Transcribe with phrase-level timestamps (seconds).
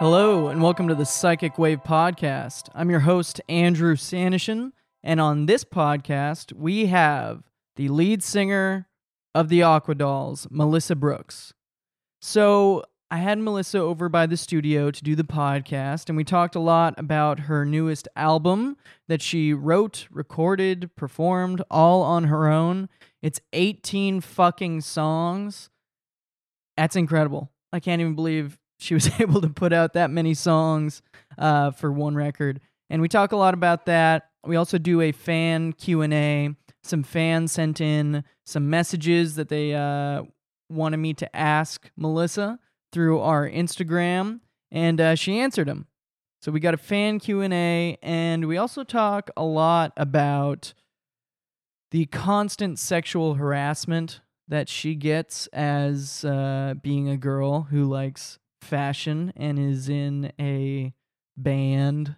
[0.00, 2.68] Hello, and welcome to the Psychic Wave Podcast.
[2.72, 4.70] I'm your host, Andrew Sanishin,
[5.02, 7.42] and on this podcast, we have
[7.74, 8.86] the lead singer
[9.34, 11.52] of the Aquadolls, Melissa Brooks.
[12.22, 16.54] So, I had Melissa over by the studio to do the podcast, and we talked
[16.54, 18.76] a lot about her newest album
[19.08, 22.88] that she wrote, recorded, performed all on her own.
[23.20, 25.70] It's 18 fucking songs.
[26.76, 27.50] That's incredible.
[27.72, 31.02] I can't even believe she was able to put out that many songs
[31.36, 32.60] uh, for one record.
[32.90, 34.30] And we talk a lot about that.
[34.44, 36.50] We also do a fan Q and A.
[36.82, 40.22] Some fans sent in some messages that they uh,
[40.70, 42.58] wanted me to ask Melissa
[42.92, 45.86] through our Instagram, and uh, she answered them.
[46.40, 50.72] So we got a fan Q and A, and we also talk a lot about
[51.90, 58.38] the constant sexual harassment that she gets as uh, being a girl who likes
[58.68, 60.92] fashion and is in a
[61.36, 62.16] band.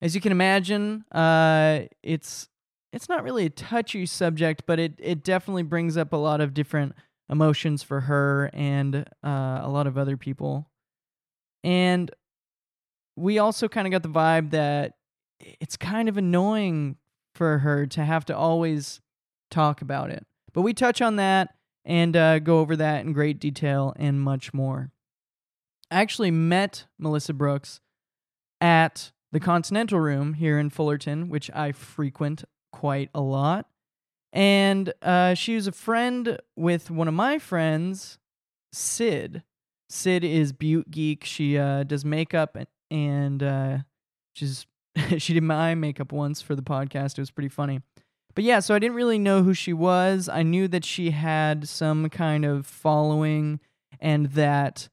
[0.00, 2.48] As you can imagine, uh, it's
[2.92, 6.54] it's not really a touchy subject, but it it definitely brings up a lot of
[6.54, 6.94] different
[7.28, 10.70] emotions for her and uh, a lot of other people.
[11.62, 12.10] And
[13.16, 14.94] we also kind of got the vibe that
[15.40, 16.96] it's kind of annoying
[17.34, 19.00] for her to have to always
[19.50, 20.26] talk about it.
[20.52, 24.54] But we touch on that and uh, go over that in great detail and much
[24.54, 24.90] more.
[25.90, 27.80] I actually met Melissa Brooks
[28.60, 33.66] at the Continental Room here in Fullerton, which I frequent quite a lot.
[34.32, 38.18] And uh, she was a friend with one of my friends,
[38.72, 39.42] Sid.
[39.88, 41.24] Sid is Butte Geek.
[41.24, 42.56] She uh, does makeup
[42.90, 43.78] and, uh,
[44.34, 44.66] she's
[45.18, 47.18] she did my makeup once for the podcast.
[47.18, 47.80] It was pretty funny.
[48.34, 50.28] But yeah, so I didn't really know who she was.
[50.28, 53.60] I knew that she had some kind of following
[54.00, 54.88] and that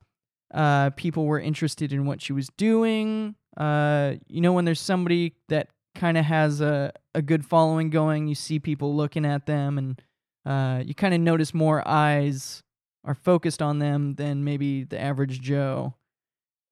[0.54, 3.36] uh, people were interested in what she was doing.
[3.58, 8.28] Uh, you know, when there's somebody that kind of has a, a good following going,
[8.28, 10.02] you see people looking at them, and
[10.45, 12.64] uh, you kind of notice more eyes
[13.04, 15.95] are focused on them than maybe the average Joe.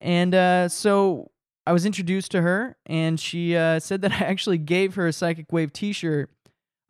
[0.02, 1.32] And uh, so
[1.66, 5.14] I was introduced to her, and she uh, said that I actually gave her a
[5.14, 6.30] Psychic Wave t shirt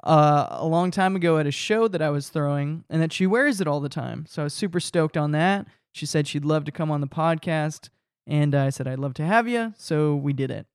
[0.03, 3.27] uh, a long time ago at a show that I was throwing, and that she
[3.27, 4.25] wears it all the time.
[4.27, 5.67] So I was super stoked on that.
[5.99, 7.89] She said she'd love to come on the podcast,
[8.25, 10.65] and I said I'd love to have you, so we did it.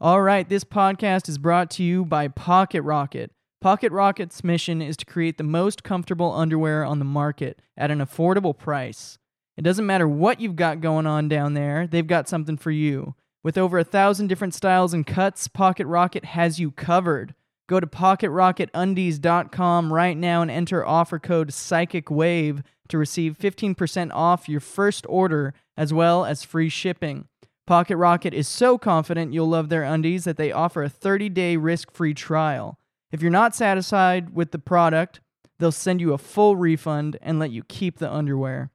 [0.00, 3.32] All right, this podcast is brought to you by Pocket Rocket.
[3.60, 7.98] Pocket Rocket's mission is to create the most comfortable underwear on the market at an
[7.98, 9.18] affordable price.
[9.56, 13.16] It doesn't matter what you've got going on down there, they've got something for you.
[13.42, 17.34] With over a thousand different styles and cuts, Pocket Rocket has you covered.
[17.66, 24.60] Go to pocketrocketundies.com right now and enter offer code PsychicWave to receive 15% off your
[24.60, 27.28] first order as well as free shipping.
[27.66, 32.14] Pocket Rocket is so confident you'll love their undies that they offer a 30-day risk-free
[32.14, 32.78] trial.
[33.10, 35.20] If you're not satisfied with the product,
[35.58, 38.70] they'll send you a full refund and let you keep the underwear.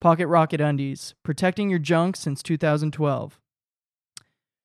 [0.00, 3.38] Pocket Rocket Undies, protecting your junk since 2012.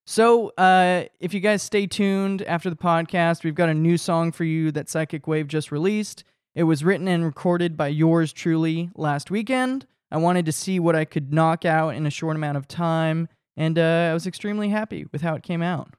[0.08, 4.32] So, uh, if you guys stay tuned after the podcast, we've got a new song
[4.32, 6.24] for you that Psychic Wave just released.
[6.56, 9.86] It was written and recorded by yours truly last weekend.
[10.10, 13.28] I wanted to see what I could knock out in a short amount of time,
[13.58, 15.96] and uh, I was extremely happy with how it came out.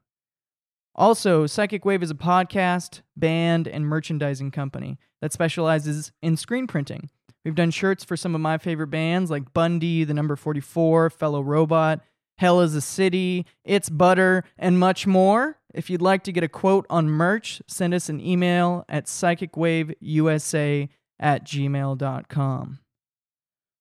[0.94, 7.10] Also, Psychic Wave is a podcast, band, and merchandising company that specializes in screen printing.
[7.44, 11.42] We've done shirts for some of my favorite bands like Bundy, The Number 44, Fellow
[11.42, 12.00] Robot,
[12.38, 15.58] Hell is a City, It's Butter, and much more.
[15.72, 20.88] If you'd like to get a quote on merch, send us an email at psychicwaveusa
[21.18, 22.78] at gmail.com.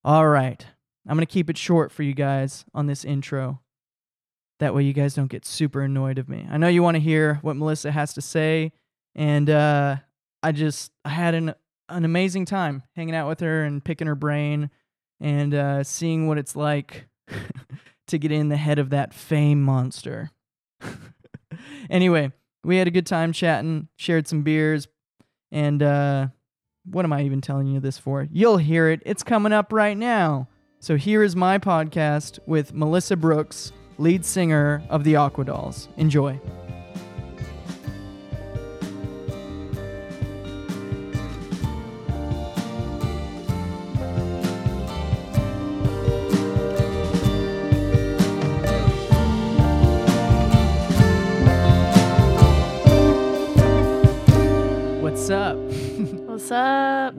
[0.03, 0.66] All right,
[1.07, 3.61] I'm going to keep it short for you guys on this intro.
[4.59, 6.47] That way, you guys don't get super annoyed of me.
[6.49, 8.72] I know you want to hear what Melissa has to say,
[9.13, 9.97] and uh,
[10.41, 11.55] I just I had an
[11.90, 14.69] an amazing time hanging out with her and picking her brain
[15.19, 17.07] and uh, seeing what it's like
[18.07, 20.31] to get in the head of that fame monster.
[21.90, 22.31] anyway,
[22.63, 24.87] we had a good time chatting, shared some beers,
[25.52, 26.28] and uh,
[26.85, 28.28] what am I even telling you this for?
[28.31, 29.02] You'll hear it.
[29.05, 30.47] It's coming up right now.
[30.79, 35.87] So here is my podcast with Melissa Brooks, lead singer of the Aquadolls.
[35.97, 36.40] Enjoy.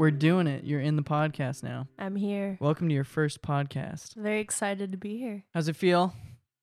[0.06, 0.62] We're doing it.
[0.62, 1.88] You're in the podcast now.
[1.99, 2.58] I'm here.
[2.61, 4.14] Welcome to your first podcast.
[4.14, 5.43] Very excited to be here.
[5.53, 6.14] How's it feel?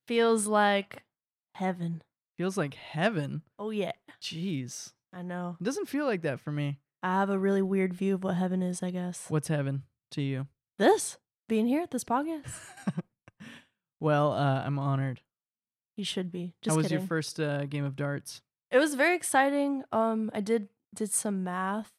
[0.07, 1.04] Feels like
[1.54, 2.04] heaven.
[2.38, 3.42] Feels like heaven.
[3.60, 3.92] Oh, yeah.
[4.22, 4.94] Jeez.
[5.12, 5.57] I know.
[5.60, 6.80] It doesn't feel like that for me.
[7.04, 9.25] I have a really weird view of what heaven is, I guess.
[9.28, 10.48] What's heaven to you?
[10.80, 11.18] This?
[11.50, 12.50] Being here at this podcast?
[14.00, 15.19] well, uh, I'm honored.
[15.98, 16.54] You should be.
[16.62, 17.00] Just How was kidding.
[17.00, 18.42] your first uh, game of darts?
[18.72, 19.84] it was very exciting.
[19.92, 21.92] Um, I did did some math.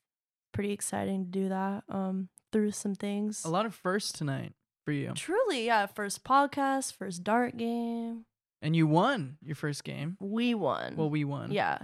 [0.55, 1.85] Pretty exciting to do that.
[1.91, 3.45] Um, through some things.
[3.45, 4.53] A lot of firsts tonight
[4.87, 5.13] for you.
[5.15, 5.85] Truly, yeah.
[5.87, 8.25] First podcast, first dart game.
[8.63, 10.17] And you won your first game.
[10.21, 10.97] We won.
[10.97, 11.53] Well, we won.
[11.53, 11.79] yeah.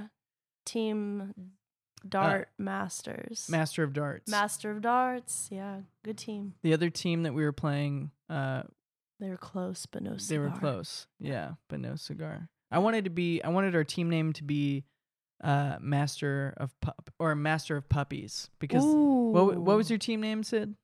[0.64, 1.34] Team
[2.08, 3.48] Dart Masters.
[3.50, 4.30] Master of Darts.
[4.30, 5.48] Master of Darts.
[5.50, 6.54] Yeah, good team.
[6.62, 8.62] the other team that we were playing, uh,
[9.18, 10.44] They were close, but no cigar.
[10.44, 11.06] they were close.
[11.18, 12.48] Yeah, but no cigar.
[12.70, 13.42] I wanted to be.
[13.42, 14.84] I wanted our team name to be
[15.42, 20.42] uh, Master of Pup or Master of Puppies because what what was your team name,
[20.42, 20.74] Sid?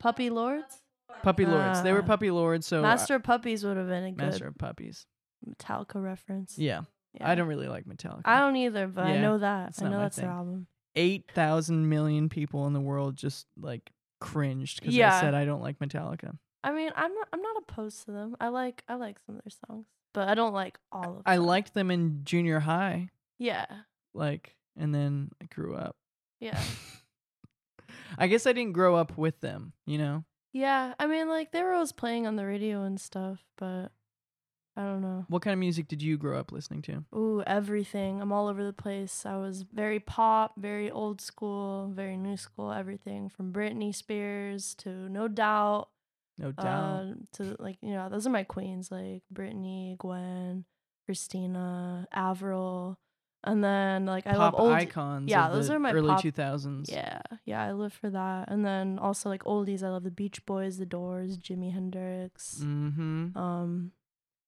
[0.00, 0.82] Puppy Lords?
[1.22, 1.82] Puppy Lords.
[1.82, 2.06] They were Ah.
[2.06, 2.66] Puppy Lords.
[2.66, 5.06] So uh, Master of Puppies would have been a good Master of Puppies.
[5.48, 6.58] Metallica reference.
[6.58, 6.82] Yeah.
[7.14, 7.30] Yeah.
[7.30, 8.22] I don't really like Metallica.
[8.24, 9.74] I don't either, but I know that.
[9.80, 10.36] I know my that's their thing.
[10.36, 10.66] album.
[10.96, 13.90] Eight thousand million people in the world just like
[14.20, 16.36] cringed because I said I don't like Metallica.
[16.62, 17.28] I mean, I'm not.
[17.32, 18.36] I'm not opposed to them.
[18.40, 18.82] I like.
[18.88, 21.22] I like some of their songs, but I don't like all of them.
[21.26, 23.66] I liked them in junior high, Yeah.
[24.14, 25.96] like, and then I grew up.
[26.40, 26.60] Yeah.
[28.18, 30.24] I guess I didn't grow up with them, you know.
[30.52, 30.94] yeah.
[30.98, 33.90] I mean, like they were always playing on the radio and stuff, but
[34.76, 35.24] I don't know.
[35.28, 37.04] What kind of music did you grow up listening to?
[37.14, 38.20] Ooh, everything.
[38.20, 39.24] I'm all over the place.
[39.24, 44.90] I was very pop, very old school, very new school, everything from Britney Spears to
[45.08, 45.88] No Doubt,
[46.38, 46.64] No doubt.
[46.66, 47.04] uh,
[47.34, 50.64] to like, you know, those are my queens like Britney, Gwen,
[51.06, 52.98] Christina, Avril.
[53.44, 55.30] And then like I Pop love old icons.
[55.30, 56.90] yeah, of those the are my early two thousands.
[56.90, 58.50] Yeah, yeah, I live for that.
[58.50, 62.60] And then also like oldies, I love the Beach Boys, The Doors, Jimi Hendrix.
[62.64, 63.36] Mm-hmm.
[63.36, 63.92] Um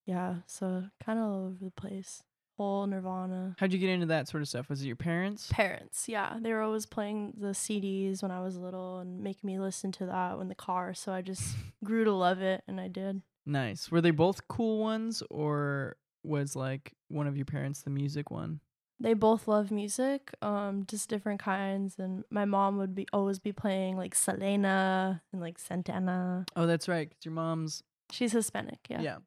[0.06, 2.22] yeah, so kind of all over the place.
[2.56, 3.54] Whole Nirvana.
[3.58, 4.70] How'd you get into that sort of stuff?
[4.70, 5.48] Was it your parents?
[5.52, 9.58] parents yeah they were always playing the cds when i was little and making me
[9.58, 11.54] listen to that in the car so i just
[11.84, 13.90] grew to love it and i did Nice.
[13.92, 18.58] Were they both cool ones, or was like one of your parents the music one?
[18.98, 23.52] They both love music um just different kinds and my mom would be always be
[23.52, 27.10] playing like selena and like santana Oh, that's right.
[27.10, 27.82] Cause your mom's.
[28.10, 29.02] she's hispanic yeah.
[29.02, 29.18] Yeah.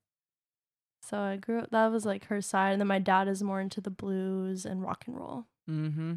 [1.03, 3.61] so i grew up that was like her side and then my dad is more
[3.61, 6.13] into the blues and rock and roll Mm-hmm.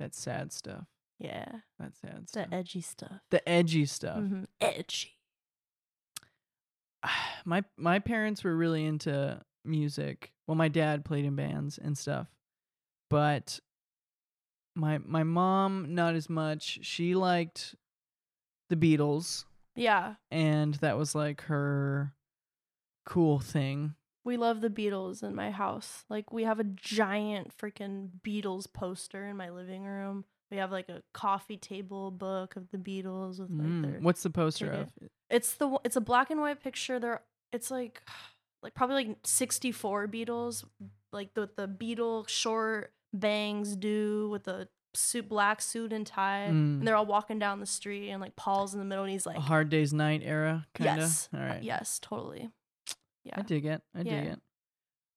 [0.00, 0.84] That's sad stuff.
[1.20, 1.46] yeah
[1.78, 2.48] That's sad stuff.
[2.50, 4.18] the edgy stuff the edgy stuff.
[4.18, 4.46] Mhm.
[4.60, 5.12] edgy
[7.44, 10.32] my my parents were really into music.
[10.46, 12.26] Well, my dad played in bands and stuff,
[13.10, 13.60] but
[14.74, 16.78] my my mom not as much.
[16.82, 17.74] She liked
[18.68, 19.44] the Beatles,
[19.74, 22.12] yeah and that was like her
[23.06, 23.94] cool thing.
[24.24, 26.04] We love the Beatles in my house.
[26.10, 30.24] Like we have a giant freaking Beatles poster in my living room.
[30.50, 34.22] We have like a coffee table book of the Beatles with like Mm, their What's
[34.22, 34.80] the poster ticket.
[35.02, 35.08] of?
[35.30, 36.98] It's the it's a black and white picture.
[37.00, 37.22] There
[37.52, 38.02] it's like
[38.62, 40.64] like probably like 64 Beatles
[41.12, 46.50] like the the Beatle short bangs do with the suit black suit and tie Mm.
[46.78, 49.26] and they're all walking down the street and like Paul's in the middle and he's
[49.26, 50.96] like A Hard Day's Night era, kind of.
[50.98, 51.62] yes All right.
[51.62, 52.50] yes totally
[53.24, 53.82] yeah I dig it.
[53.94, 54.32] I dig Yeah.
[54.32, 54.40] it.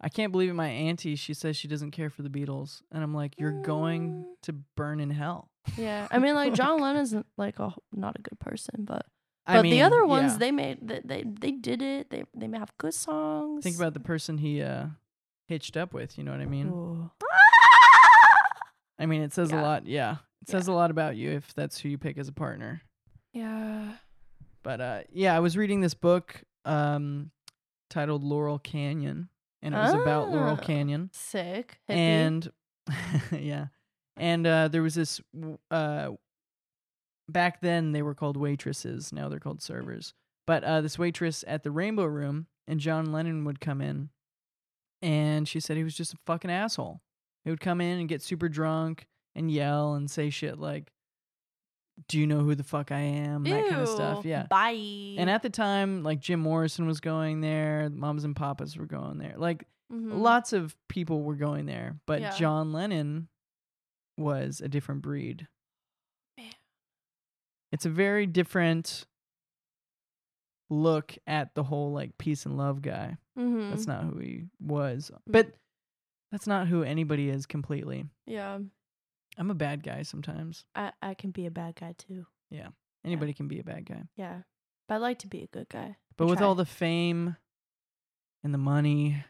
[0.04, 0.54] I can't believe it.
[0.54, 4.10] My auntie, she says she doesn't care for the Beatles, and I'm like, you're going
[4.12, 4.25] Mm.
[4.44, 5.48] to burn in hell.
[5.77, 9.06] Yeah, I mean, like John Lennon's like a not a good person, but
[9.46, 10.38] I but the other ones yeah.
[10.39, 12.10] they made they, they they did it.
[12.10, 13.63] They they may have good songs.
[13.63, 14.88] think about the person he uh
[15.48, 16.18] hitched up with.
[16.18, 17.10] You know what I mean?
[19.01, 19.86] I mean, it says a lot.
[19.88, 22.81] Yeah, it says a lot about you if that's who you pick as a partner.
[23.34, 23.93] Yeah.
[24.63, 27.31] But uh, yeah, I was reading this book um
[27.89, 29.29] titled Laurel Canyon,
[29.62, 30.63] and it was about Laurel Ah.
[30.63, 31.10] Canyon.
[31.13, 31.79] Sick.
[31.89, 31.96] Hippie.
[31.96, 32.51] and
[33.31, 33.67] yeah
[34.17, 35.22] and uh there was this
[35.70, 36.10] uh
[37.29, 40.13] back then they were called waitresses now they're called servers
[40.48, 44.10] but uh this waitress at the rainbow room and john lennon would come in
[45.01, 47.01] and she said he was just a fucking asshole
[47.43, 50.91] he would come in and get super drunk and yell and say shit like
[52.07, 55.15] do you know who the fuck i am that kind of stuff yeah Bye.
[55.17, 59.17] and at the time like jim morrison was going there moms and papas were going
[59.17, 60.21] there like Mhm.
[60.21, 62.31] lots of people were going there, but Yeah.
[62.38, 63.27] John Lennon
[64.17, 65.50] was a different breed.
[66.38, 66.48] Man.
[67.74, 69.05] It's a very different
[70.69, 73.17] look at the whole like peace and love guy.
[73.38, 73.69] Mhm.
[73.71, 75.12] That's not who he was.
[75.13, 75.19] Mm.
[75.27, 75.55] But
[76.32, 78.06] that's not who anybody is completely.
[78.26, 78.60] Yeah.
[79.38, 80.66] I'm a bad guy sometimes.
[80.76, 82.26] I I can be a bad guy too.
[82.50, 82.70] Yeah.
[83.06, 84.04] Anybody can be a bad guy.
[84.16, 84.42] Yeah,
[84.88, 85.98] but I like to be a good guy.
[86.18, 86.48] But I with try.
[86.48, 87.36] all the fame
[88.44, 89.24] and the money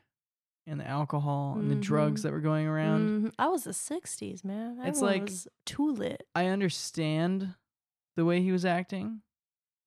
[0.67, 2.23] and the alcohol and the drugs Mhm.
[2.23, 3.33] that were going around, Mhm.
[3.39, 4.79] I was the '60s, man.
[4.81, 5.29] It's like-
[5.65, 6.27] too lit.
[6.35, 7.55] I understand
[8.15, 9.21] the way he was acting.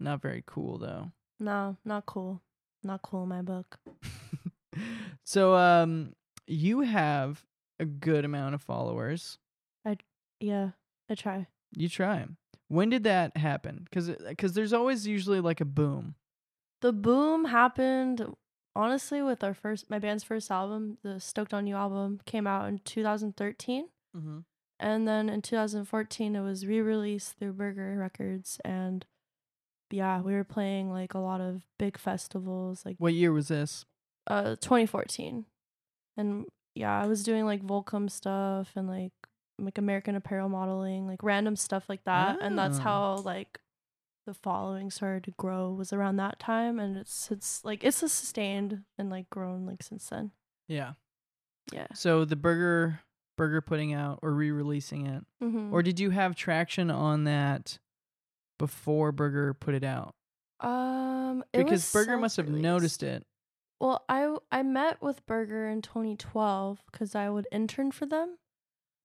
[0.01, 1.13] Not very cool though.
[1.39, 2.41] No, not cool.
[2.83, 3.79] Not cool in my book.
[5.25, 6.15] so um
[6.47, 7.45] you have
[7.81, 9.39] a good amount of followers.
[9.85, 9.97] I
[10.41, 10.71] yeah,
[11.11, 11.47] I try.
[11.77, 12.27] You try.
[12.69, 13.87] When did that happen?
[13.93, 16.15] Cuz cuz there's always usually like a boom.
[16.81, 18.35] The boom happened
[18.77, 22.69] honestly with our first my band's first album, the Stoked on You album came out
[22.69, 23.89] in 2013.
[24.17, 24.39] Mm-hmm.
[24.81, 29.07] And then in 2014 it was re-released through Burger Records and
[29.91, 33.85] yeah, we were playing like a lot of big festivals like What year was this?
[34.27, 35.47] uh 2014.
[36.17, 39.13] And yeah, I was doing like Volcom stuff and like
[39.59, 42.39] like American Apparel modeling, like random stuff like that.
[42.41, 42.83] And that's Ah.
[42.83, 43.61] how like
[44.27, 48.09] the following started to grow was around that time and it's it's like it's a
[48.09, 50.33] sustained and like grown like since then.
[50.67, 50.93] Yeah.
[51.73, 51.87] Yeah.
[51.95, 53.01] So the burger
[53.37, 55.25] burger putting out or re-releasing it.
[55.43, 55.73] Mm-hmm.
[55.75, 57.79] Or did you have traction on that
[58.59, 60.15] before Burger put it out?
[60.61, 62.63] um Because Burger must have self-released.
[62.63, 63.27] noticed it.
[63.81, 68.39] Well, I I met with Burger in 2012 because I would intern for them,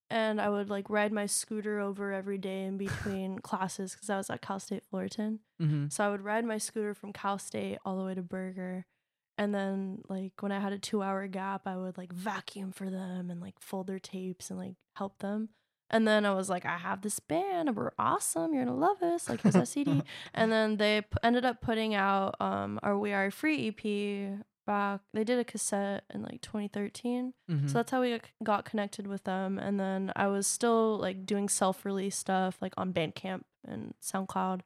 [0.09, 4.17] and I would like ride my scooter over every day in between classes because I
[4.17, 5.39] was at Cal State Fullerton.
[5.61, 5.87] Mm-hmm.
[5.89, 8.85] So I would ride my scooter from Cal State all the way to Burger,
[9.37, 12.89] and then like when I had a two hour gap, I would like vacuum for
[12.89, 15.49] them and like fold their tapes and like help them.
[15.91, 18.53] And then I was like, I have this band, and we're awesome.
[18.53, 19.27] You're gonna love us.
[19.27, 20.03] Like, here's that CD.
[20.35, 25.01] And then they p- ended up putting out um our We Are Free EP back.
[25.13, 27.33] They did a cassette in like 2013.
[27.49, 27.67] Mhm.
[27.67, 29.57] So that's how we got- got connected with them.
[29.57, 34.61] And then I was still like doing self release stuff like on Bandcamp and SoundCloud.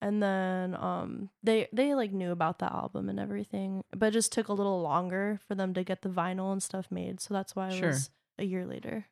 [0.00, 4.32] And then um they they like knew about the album and everything, but it just
[4.32, 7.20] took a little longer for them to get the vinyl and stuff made.
[7.20, 7.88] So that's why it Sure.
[7.88, 9.06] was a year later.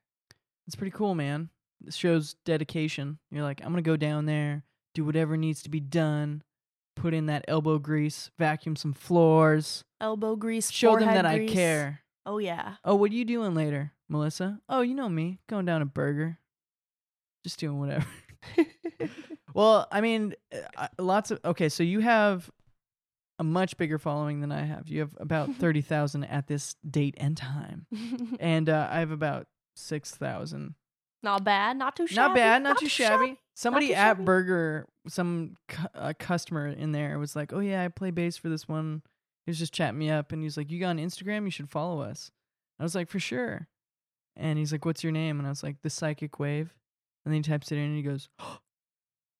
[0.67, 1.51] It's pretty cool, man.
[1.87, 3.19] It shows dedication.
[3.31, 6.43] You're like, I'm gonna go down there, do whatever needs to be done,
[7.03, 10.71] put in that elbow grease, vacuum some floors, Elbow grease.
[10.71, 11.51] show them that grease.
[11.51, 12.01] I care.
[12.25, 12.77] Oh yeah.
[12.85, 14.61] Oh, what are you doing later, Melissa?
[14.69, 16.39] Oh, you know me, going down a burger,
[17.43, 18.07] just doing whatever.
[19.55, 20.35] well, I mean,
[20.77, 21.69] uh, lots of okay.
[21.69, 22.49] So you have
[23.41, 24.87] a much bigger following than I have.
[24.87, 27.87] You have about thirty thousand at this date and time,
[28.41, 30.77] and uh, I have about six thousand.
[31.25, 31.77] not bad.
[31.77, 32.17] Not too shabby.
[32.17, 33.39] Not bad, not, too shabby.
[33.55, 34.25] Somebody at.
[34.25, 38.49] Burger, some cu- uh, customer in there was like, "Oh yeah, I play bass for
[38.49, 39.03] this one."
[39.45, 41.45] He was just chatting me up, and he's like, "You got on Instagram?
[41.45, 42.31] You should follow us."
[42.79, 43.69] I was like, "For sure."
[44.37, 46.75] And he's like, "What's your name?" And I was like, "The Psychic Wave."
[47.25, 48.29] And then he types it in, and he goes,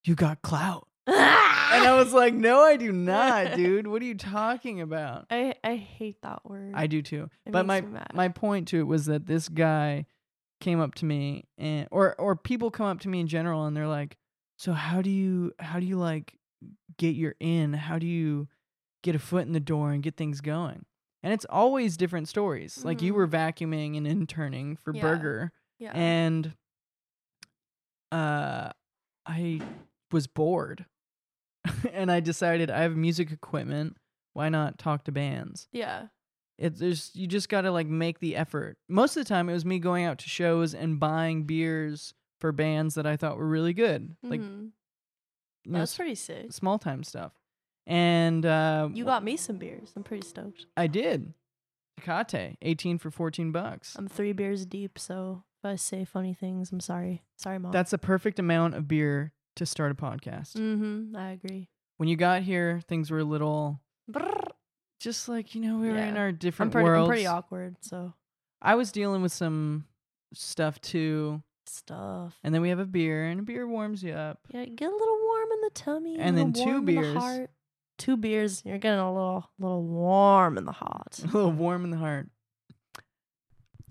[0.05, 0.89] "You got clout."
[1.73, 3.87] And I was like, "No, I do not, dude.
[3.87, 6.73] What are you talking about?" I I hate that word.
[6.75, 7.31] I do too.
[7.47, 10.05] It but my my point to it was that this guy
[10.63, 13.77] came up to me and or or people come up to me in general and
[13.77, 14.17] they're like,
[14.57, 16.39] "So how do you how do you like
[16.97, 17.73] get your in?
[17.75, 18.49] How do you
[19.03, 20.87] get a foot in the door and get things going?"
[21.23, 22.85] And it's always different stories.
[22.85, 25.03] Like you were vacuuming and interning for Yeah.
[25.03, 25.93] Burger yeah.
[25.95, 26.55] and
[28.11, 28.71] uh
[29.27, 29.61] I
[30.11, 30.87] was bored.
[31.93, 33.97] and I decided I have music equipment.
[34.33, 35.69] Why not talk to bands?
[35.73, 36.07] yeah.
[36.63, 38.79] It's there's you just got to like make the effort.
[38.89, 42.53] Most of the time, it was me going out to shows and buying beers for
[42.53, 44.71] bands that I thought were really good, like Mhm.
[45.65, 46.53] you know, That's pretty sick.
[46.53, 47.33] small time stuff.
[47.87, 49.93] And uh, You got me some beers.
[49.97, 50.67] I'm pretty stoked.
[50.77, 51.35] I did.
[52.01, 53.95] Tecate, eighteen for fourteen bucks.
[53.97, 57.23] I'm three beers deep, so if I say funny things, I'm sorry.
[57.37, 57.73] Sorry, mom.
[57.73, 60.55] That's the perfect amount of beer to start a podcast.
[60.57, 61.15] mm-hmm.
[61.17, 61.69] I agree.
[61.99, 64.42] When you got here, things were a little Brrr.
[65.03, 67.77] Just like you know we were in our I'm different pretty, I'm pretty awkward.
[67.81, 68.15] So
[68.61, 69.87] I was dealing with some
[70.33, 72.39] stuff too, stuff.
[72.43, 74.39] and then we have a beer, and a beer warms you up.
[74.51, 76.95] Yeah, get a little warm in the tummy, a And then little two warm in
[76.95, 77.17] the beers.
[77.17, 77.51] heart.
[77.99, 81.19] Two beers, you're getting a little, little warm in the heart.
[81.23, 82.29] a little warm in the heart.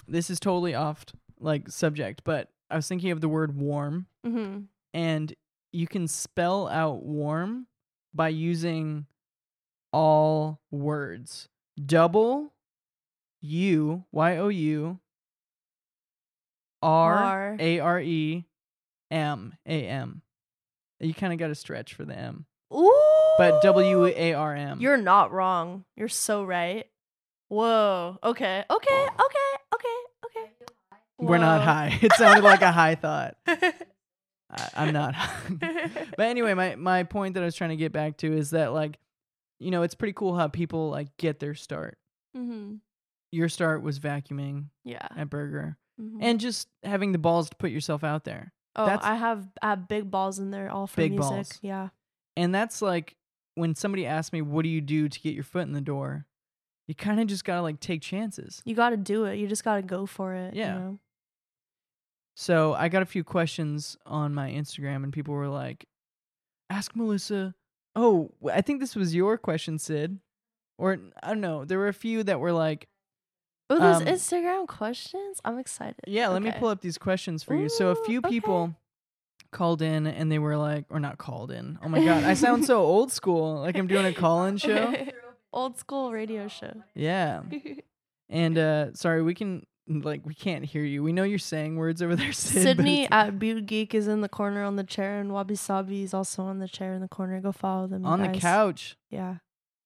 [0.07, 1.05] This is totally off
[1.39, 4.61] like subject, but I was thinking of the word warm mm-hmm.
[4.93, 5.35] and
[5.71, 7.67] you can spell out warm
[8.13, 9.05] by using
[9.91, 11.47] all words.
[11.83, 12.53] Double
[13.41, 14.99] U Y O U
[16.81, 18.45] R A R E
[19.09, 20.21] M A M.
[20.99, 22.45] You kind of got to stretch for the M.
[22.73, 24.79] Ooh, But W A R M.
[24.79, 25.85] You're not wrong.
[25.95, 26.85] You're so right.
[27.49, 28.17] Whoa.
[28.23, 28.63] Okay.
[28.69, 28.93] Okay.
[29.03, 29.57] Okay.
[29.75, 29.95] Okay.
[30.25, 30.49] Okay.
[31.17, 31.99] We're not high.
[32.01, 33.35] It sounded like a high thought.
[33.47, 35.15] I, I'm not.
[35.59, 38.73] but anyway, my my point that I was trying to get back to is that
[38.73, 38.97] like,
[39.61, 41.97] you know, it's pretty cool how people like get their start.
[42.35, 42.75] hmm
[43.31, 45.07] Your start was vacuuming Yeah.
[45.15, 46.17] at Burger, Mhm.
[46.21, 48.53] and just having the balls to put yourself out there.
[48.75, 51.29] oh, that's- I have I have big balls in there, all for Big music.
[51.29, 51.59] balls.
[51.61, 51.89] Yeah.
[52.37, 53.15] And that's like
[53.55, 56.25] when somebody asks me, "What do you do to get your foot in the door?"
[56.87, 58.61] You kind of just gotta like take chances.
[58.65, 59.35] You got to do it.
[59.37, 60.53] You just got to go for it.
[60.53, 60.73] Yeah.
[60.73, 60.99] You know?
[62.35, 65.85] So I got a few questions on my Instagram, and people were like,
[66.69, 67.55] "Ask Melissa."
[67.95, 70.19] Oh, I think this was your question, Sid,
[70.77, 71.65] or I don't know.
[71.65, 72.87] There were a few that were like,
[73.69, 75.39] Oh, there's Um, Instagram questions.
[75.45, 75.95] I'm excited.
[76.05, 78.29] "Yeah, let me pull up these questions for you." So a Ooh, few okay.
[78.29, 78.75] people
[79.51, 81.79] called in, and they were like, or not called in.
[81.81, 84.93] Oh my god, I sound so old school, like I'm doing a call-in show.
[85.53, 86.83] Old school radio show.
[86.95, 87.43] Yeah,
[88.29, 91.03] and uh sorry, we can like we can't hear you.
[91.03, 92.63] We know you're saying words over there, Sid.
[92.63, 96.13] Sydney at Butte Geek is in the corner on the chair, and Wabi Sabi is
[96.13, 97.39] also on the chair in the corner.
[97.41, 98.05] Go follow them.
[98.05, 98.97] on the couch.
[99.09, 99.37] Yeah.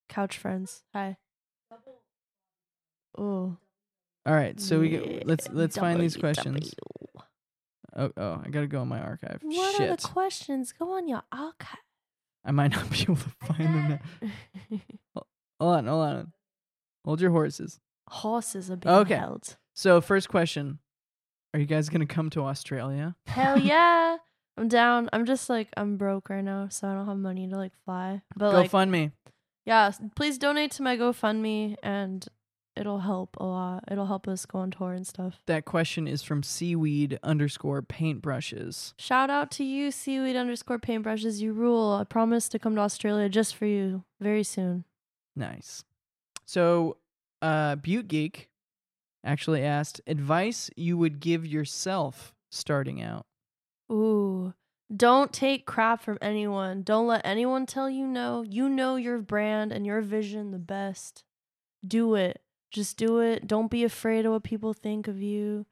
[0.10, 0.84] Couch friends.
[0.94, 1.18] Hi.
[3.18, 3.58] Oh.
[4.28, 6.74] All right, so we get, let's let's find these questions.
[7.96, 9.40] Oh, oh, I gotta go in my archive.
[9.44, 10.74] What Shit, are the questions?
[10.74, 11.80] Go on your archive.
[12.44, 14.00] I might not be able to find them
[14.72, 14.80] now.
[15.60, 16.34] Hold on, hold on.
[17.06, 17.80] Hold your horses.
[18.10, 19.16] Horses are being Okay.
[19.16, 19.56] held.
[19.76, 20.80] So, first question:
[21.54, 23.16] Are you guys gonna come to Australia?
[23.28, 24.18] Hell yeah.
[24.58, 25.10] I'm down.
[25.12, 28.22] I'm just like I'm broke right now, so I don't have money to like fly.
[28.38, 29.12] But like fund me.
[29.66, 32.26] yeah, s- please donate to my GoFundMe and
[32.78, 33.84] it'll help a lot.
[33.92, 35.42] It'll help us go on tour and stuff.
[35.48, 38.94] That question is from seaweed underscore paintbrushes.
[38.98, 41.42] Shout out to you, seaweed underscore paintbrushes.
[41.42, 41.92] You rule.
[42.00, 44.86] I promise to come to Australia just for you very soon.
[45.36, 45.84] Nice.
[46.46, 46.96] So,
[47.42, 48.48] uh, Butte Geek
[49.26, 53.26] actually asked advice you would give yourself starting out.
[53.92, 54.54] Ooh.
[54.96, 56.84] Don't take crap from anyone.
[56.84, 58.44] Don't let anyone tell you no.
[58.44, 61.24] You know your brand and your vision the best.
[61.86, 62.42] Do it.
[62.72, 63.48] Just do it.
[63.48, 65.66] Don't be afraid of what people think of you.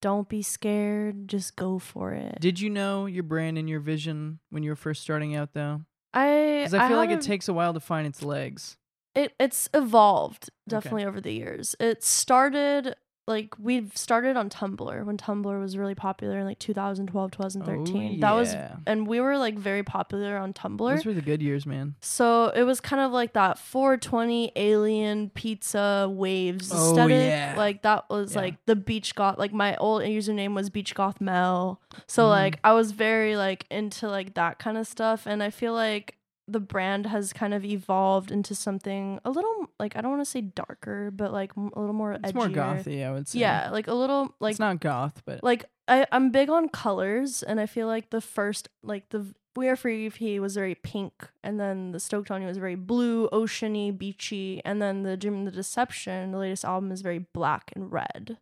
[0.00, 1.28] Don't be scared.
[1.28, 2.38] Just go for it.
[2.40, 5.82] Did you know your brand and your vision when you were first starting out, though?
[6.14, 8.76] I Because I feel like it takes a while to find its legs.
[9.16, 10.76] It it's evolved Okay.
[10.76, 11.74] definitely over the years.
[11.80, 12.94] It started
[13.28, 18.20] like we've started on Tumblr when Tumblr was really popular in like 2012, 2013.
[18.20, 20.78] That was Oh, and we were like very popular on Tumblr.
[20.94, 21.96] Those were the good years, man.
[22.00, 27.32] So it was kind of like that 420 alien pizza waves Oh, aesthetic.
[27.32, 27.54] yeah.
[27.56, 28.42] Like that was Yeah.
[28.42, 29.38] like the beach goth.
[29.38, 31.80] Like my old username was beach goth Mel.
[32.06, 32.30] So Mhm.
[32.30, 36.16] like I was very like into like that kind of stuff, and I feel like
[36.48, 40.30] the brand has kind of evolved into something a little like I don't want to
[40.30, 43.40] say darker, but like m- a little more It's more gothy, I would say.
[43.40, 47.42] Yeah, like a little like it's not goth, but like I, I'm big on colors
[47.42, 51.12] and I feel like the first like the We Are Free EP was very pink
[51.42, 55.34] and then the Stoked on You was very blue, oceany, beachy, and then the Dream
[55.34, 58.38] and the Deception, the latest album is very black and red.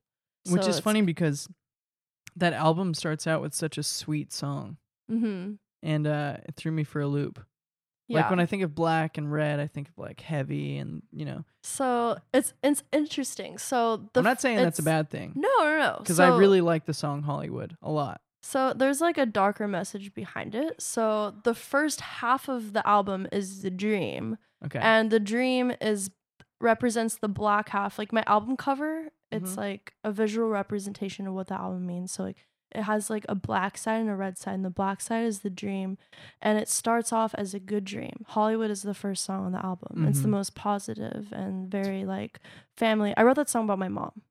[0.51, 1.49] which So is funny because
[2.37, 4.77] that album starts out with such a sweet song,
[5.11, 5.59] Mhm.
[5.83, 7.41] and uh, it threw me for a loop.
[8.09, 8.21] Yeah.
[8.21, 11.25] Like when I think of black and red, I think of like heavy, and you
[11.25, 13.57] know, so it's it's interesting.
[13.59, 15.97] So the I'm not saying that's a bad thing No, no, no.
[16.01, 18.21] because I really like the song Hollywood a lot.
[18.43, 20.83] So there's like a darker message behind it.
[20.83, 24.37] So the first half of the album is the dream.
[24.67, 26.11] Okay, and the dream is
[26.61, 29.57] represents the black half like my album cover it's Mhm.
[29.59, 33.35] like a visual representation of what the album means so like it has like a
[33.35, 35.97] black side and a red side and the black side is the dream
[36.43, 39.65] and it starts off as a good dream hollywood is the first song on the
[39.65, 40.33] album it's the Mhm.
[40.33, 42.41] most positive and very like
[42.77, 44.23] family i wrote that song about my mom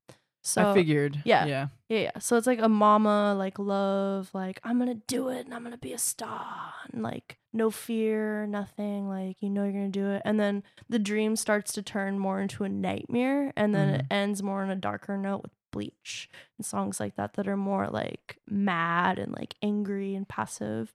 [0.46, 1.22] so I figured.
[1.24, 1.46] yeah.
[1.46, 1.68] yeah.
[1.88, 2.20] yeah, yeah.
[2.20, 5.78] So it's like a mama, like love, like I'm gonna do it and I'm gonna
[5.78, 9.08] be a star, and like no fear, nothing.
[9.08, 12.42] Like you know you're gonna do it, and then the dream starts to turn more
[12.42, 16.66] into a nightmare, and then it ends more on a darker note with bleach and
[16.66, 20.94] songs like that that are more like mad and like angry and passive.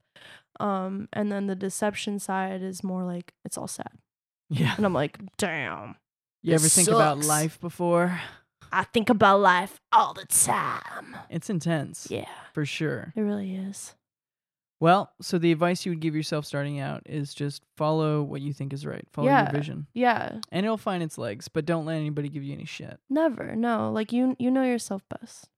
[0.60, 3.92] Um, and then the deception side is more like it's all sad,
[4.48, 4.72] Yeah.
[4.76, 5.96] and I'm like, damn.
[6.42, 8.20] You ever think about life before?
[8.72, 11.16] I think about life all the time.
[11.30, 13.12] It's intense, Yeah, for sure.
[13.16, 13.94] it really is.
[14.80, 18.52] Well, so the advice you would give yourself starting out is just follow what you
[18.52, 19.04] think is right.
[19.12, 19.42] Follow Yeah.
[19.44, 19.86] your vision.
[19.92, 23.00] Yeah, And it'll find its legs, but don't let anybody give you any shit.
[23.10, 23.56] never.
[23.56, 25.48] No, like you you know yourself best.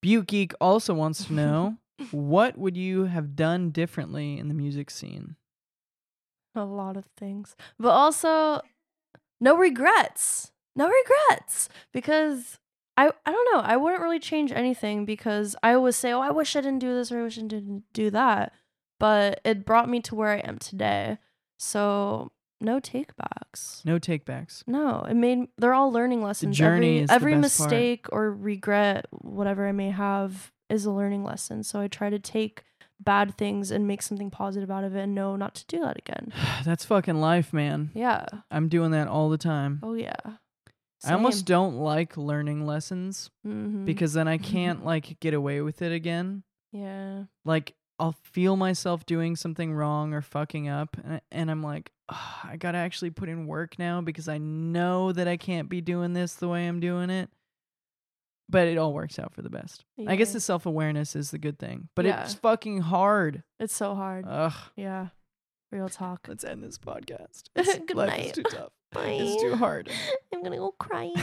[0.00, 1.78] Butte Geek also wants to know
[2.12, 5.34] what would you have done differently in the music scene?
[6.54, 7.56] A lot of things.
[7.78, 8.60] But also
[9.40, 10.52] no regrets.
[10.76, 12.58] No regrets because
[12.96, 13.60] I I don't know.
[13.60, 16.94] I wouldn't really change anything because I always say, "Oh, I wish I didn't do
[16.94, 18.52] this or I wish I didn't do that."
[18.98, 21.18] But it brought me to where I am today.
[21.58, 23.84] So, no takebacks.
[23.84, 24.62] No takebacks.
[24.66, 26.56] No, it made they're all learning lessons.
[26.56, 27.70] journey every is the every best part.
[27.70, 31.62] mistake or regret, whatever I may have, is a learning lesson.
[31.62, 32.64] So I try to take
[32.98, 35.98] bad things and make something positive out of it and know not to do that
[35.98, 36.32] again.
[36.64, 37.90] That's fucking life, man.
[37.94, 38.24] Yeah.
[38.50, 39.80] I'm doing that all the time.
[39.82, 40.14] Oh yeah.
[41.04, 45.82] I almost don't like learning lessons hmm because then I can't like get away with
[45.82, 46.42] it again.
[46.72, 47.24] yeah.
[47.44, 52.16] Like I'll feel myself doing something wrong or fucking up and, and I'm like, "Ugh,
[52.44, 55.80] I got to actually put in work now because I know that I can't be
[55.80, 57.30] doing this the way I'm doing it.
[58.48, 59.84] But it all works out for the best.
[60.06, 61.88] I guess the self-awareness is the good thing.
[61.96, 62.22] But Yeah.
[62.22, 63.42] it's fucking hard.
[63.58, 64.24] It's so hard.
[64.28, 64.52] Ugh.
[64.76, 65.08] yeah.
[65.72, 66.26] Real talk.
[66.28, 67.44] Let's end this podcast.
[67.54, 68.26] Good Life night.
[68.26, 68.70] is too tough.
[68.92, 69.18] Bye.
[69.20, 69.90] It's too hard.
[70.34, 71.14] I'm gonna go crying.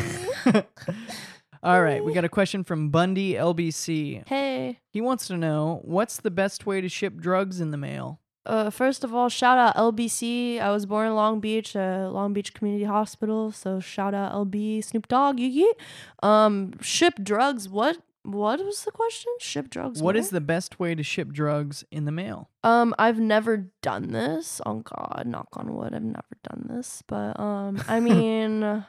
[1.63, 4.27] All right, we got a question from Bundy LBC.
[4.27, 4.79] hey.
[4.91, 8.19] He wants to know what's the best way to ship drugs in the mail?
[8.45, 10.60] Uh, first of all, shout out LBC.
[10.60, 13.53] I was born in Long Beach, uh, Long Beach Community Hospital.
[13.53, 15.39] So shout out LB Snoop Dogg.
[15.39, 15.77] You get
[16.21, 17.69] um ship drugs.
[17.69, 19.32] What what was the question?
[19.40, 20.02] Ship drugs.
[20.02, 22.50] What is the best way to ship drugs in the mail?
[22.64, 24.62] Um, I've never done this.
[24.66, 27.04] Oh God, knock on wood, I've never done this.
[27.08, 28.86] But um, I mean,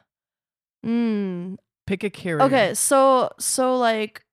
[0.84, 2.42] mm, Pick a carrier.
[2.42, 2.74] okay.
[2.74, 4.24] So so like,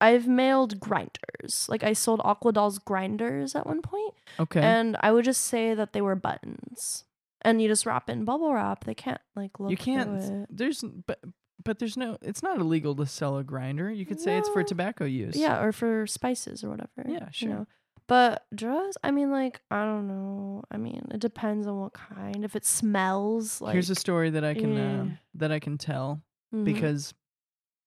[0.00, 1.66] I've mailed grinders.
[1.68, 4.60] Like I sold Aquadolls grinders at one point, Okay.
[4.60, 7.04] and I would just say that they were buttons,
[7.42, 8.84] and you just wrap it in bubble wrap.
[8.84, 9.70] They can't like look.
[9.70, 10.22] you can't.
[10.22, 10.46] it.
[10.56, 11.18] There's but
[11.64, 12.16] but there's no.
[12.22, 13.90] It's not illegal to sell a grinder.
[13.90, 14.66] You could say it's for No.
[14.66, 15.36] tobacco use.
[15.36, 16.90] Yeah, or for spices or whatever.
[17.06, 17.48] Yeah, you sure.
[17.48, 17.66] know.
[18.06, 20.64] But drugs, I mean, like, I don't know.
[20.70, 22.44] I mean, it depends on what kind.
[22.44, 23.72] If it smells like.
[23.74, 25.10] Here's a story that I can uh, yeah.
[25.34, 26.20] that I can tell
[26.54, 26.64] Mhm.
[26.64, 27.14] because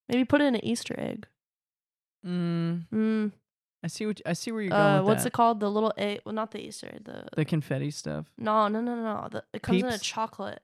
[0.07, 1.27] maybe put it in an Easter egg.
[2.25, 3.31] mm, Mm.
[3.83, 5.27] I see what I see where you're going Uh, with what's that.
[5.29, 5.59] it called?
[5.59, 6.21] The little egg.
[6.25, 7.03] Well, not the Easter egg.
[7.03, 8.31] The, The confetti stuff.
[8.37, 9.27] no, no, no, no, no.
[9.29, 10.03] The, it comes in a Peeps?
[10.03, 10.61] chocolate.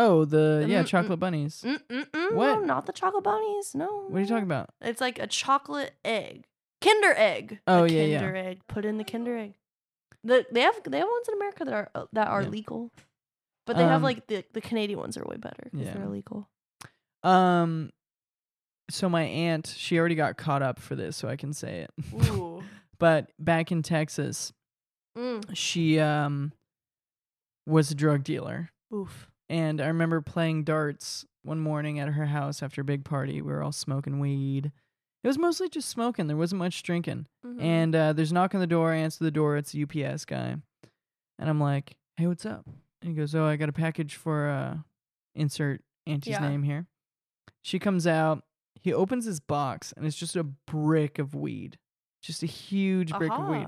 [0.00, 1.62] Oh, the yeah, chocolate bunnies.
[1.66, 2.60] Mm, mm, mm, What?
[2.60, 3.74] No, not the chocolate bunnies.
[3.74, 4.04] No.
[4.08, 4.70] What are you talking about?
[4.80, 6.44] It's like a chocolate egg.
[6.80, 7.58] Kinder egg.
[7.66, 8.20] Oh, A yeah, yeah.
[8.20, 8.60] Kinder egg.
[8.68, 9.54] Put in the Kinder egg.
[10.22, 12.48] The, they have they have ones in America that are uh, that are Yeah.
[12.48, 12.92] legal,
[13.66, 15.94] but they have Um, like the the Canadian ones are way better because Yeah.
[15.94, 16.48] they're illegal.
[17.24, 17.90] Um,
[18.90, 21.90] so my aunt, she already got caught up for this, so I can say it.
[22.30, 22.62] Ooh.
[22.98, 24.52] but back in Texas,
[25.16, 25.44] mm.
[25.54, 26.52] she um
[27.66, 29.28] was a drug dealer, Oof.
[29.48, 33.40] And I remember playing darts one morning at her house after a big party.
[33.40, 34.72] We were all smoking weed.
[35.24, 36.26] It was mostly just smoking.
[36.26, 37.26] There wasn't much drinking.
[37.44, 37.60] Mhm.
[37.60, 38.92] And uh, there's a knock on the door.
[38.92, 39.56] I answer the door.
[39.56, 40.56] It's a UPS guy,
[41.38, 42.66] and I'm like, "Hey, what's up?"
[43.02, 44.76] And he goes, "Oh, I got a package for uh,
[45.34, 46.48] insert Auntie's Yeah.
[46.48, 46.86] name here."
[47.62, 48.44] She comes out.
[48.80, 51.78] He opens his box, and it's just a brick of weed,
[52.22, 53.66] just a huge brick of weed.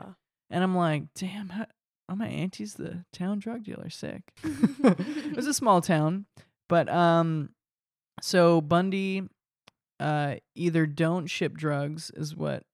[0.50, 1.66] And I'm like, "Damn, how,
[2.10, 3.88] oh my auntie's the town drug dealer.
[3.88, 6.26] Sick." it was a small town,
[6.68, 7.50] but um,
[8.20, 9.22] so Bundy,
[9.98, 12.64] uh, either don't ship drugs is what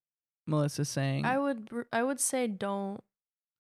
[0.46, 1.24] Melissa's saying.
[1.24, 3.02] I would I would say don't.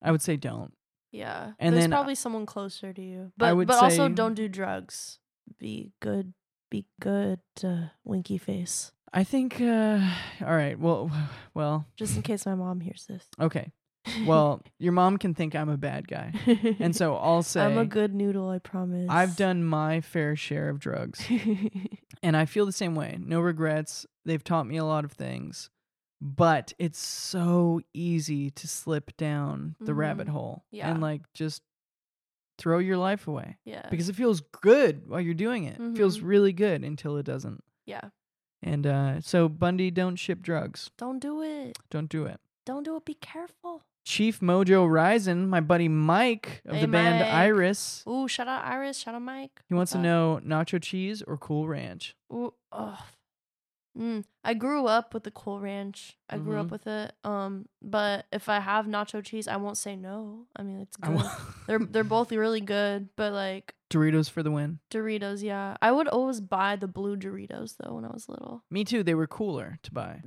[0.02, 0.72] I would say don't.
[1.12, 1.52] Yeah.
[1.58, 3.32] And There's then, uh, probably someone closer to you.
[3.36, 5.18] But but also don't do drugs.
[5.58, 6.34] Be good.
[6.70, 7.40] Be good.
[7.62, 8.92] Uh, winky face.
[9.12, 9.60] I think.
[9.60, 10.00] Uh,
[10.40, 10.78] all right.
[10.78, 11.10] Well,
[11.54, 11.86] well.
[11.96, 13.26] Just in case my mom hears this.
[13.40, 13.72] Okay.
[14.26, 16.32] Well, your mom can think I'm a bad guy,
[16.78, 18.48] and so I'll say I'm a good noodle.
[18.48, 19.06] I promise.
[19.10, 21.24] I've done my fair share of drugs,
[22.22, 23.18] and I feel the same way.
[23.20, 24.06] No regrets.
[24.24, 25.70] They've taught me a lot of things,
[26.20, 29.96] but it's so easy to slip down the Mhm.
[29.96, 30.90] rabbit hole Yeah.
[30.90, 31.62] and like just
[32.58, 33.86] throw your life away yeah.
[33.90, 35.78] because it feels good while you're doing it.
[35.78, 36.26] It feels Mhm.
[36.26, 37.62] really good until it doesn't.
[37.86, 38.08] yeah.
[38.62, 40.90] And uh, so Bundy, don't ship drugs.
[40.96, 41.76] Don't do it.
[41.90, 42.40] Don't do it.
[42.64, 43.04] Don't do it.
[43.04, 43.82] Be careful.
[44.06, 47.28] Chief Mojo Rising, my buddy Mike of Hey, the band Mike.
[47.34, 48.04] Iris.
[48.08, 48.98] Ooh, shout out Iris.
[48.98, 49.60] Shout out Mike.
[49.68, 52.14] He wants to know nacho cheese or cool ranch.
[52.32, 52.98] Ooh, ugh.
[53.98, 54.24] Mm.
[54.44, 56.18] I grew up with the Cool Ranch.
[56.28, 56.60] I grew Mhm.
[56.66, 57.14] up with it.
[57.24, 60.44] Um, but if I have nacho cheese, I won't say no.
[60.54, 61.18] I mean, it's good.
[61.66, 64.80] they're they're both really good, but like Doritos for the win.
[64.90, 65.78] Doritos, yeah.
[65.80, 68.62] I would always buy the blue Doritos though when I was little.
[68.70, 69.02] Me too.
[69.02, 70.20] They were cooler to buy.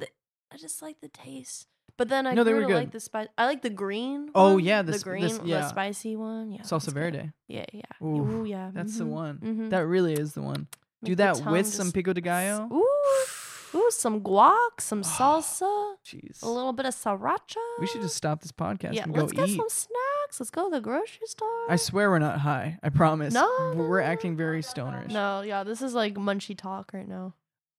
[0.51, 1.67] I just like the taste.
[1.99, 2.75] But then I No, they were good.
[2.75, 3.27] like the spice.
[3.37, 4.29] I like the green.
[4.33, 5.59] Oh, one, yeah, the this- green, this- yeah.
[5.61, 6.51] the spicy one.
[6.53, 6.93] Yeah, Salsa.
[6.93, 7.31] Verde.
[7.47, 7.81] Yeah, yeah.
[8.01, 8.71] Ooh, Ooh, yeah.
[8.73, 9.37] That's the mhm, one.
[9.43, 9.69] mhm.
[9.69, 10.67] That really is the one.
[11.01, 12.67] Make Do that with some pico de gallo.
[12.73, 16.41] Ooh, ooh, some guac, some salsa, Jeez.
[16.41, 17.57] a little bit of sriracha.
[17.81, 19.03] We should just stop this podcast yeah.
[19.03, 19.57] and go Let's get eat.
[19.57, 20.39] some snacks.
[20.39, 21.65] Let's go to the grocery store.
[21.69, 22.79] I swear we're not high.
[22.81, 23.33] I promise.
[23.33, 25.11] No, We're- We're no, acting very stonerish.
[25.11, 27.33] No, yeah, this is like munchy talk right now.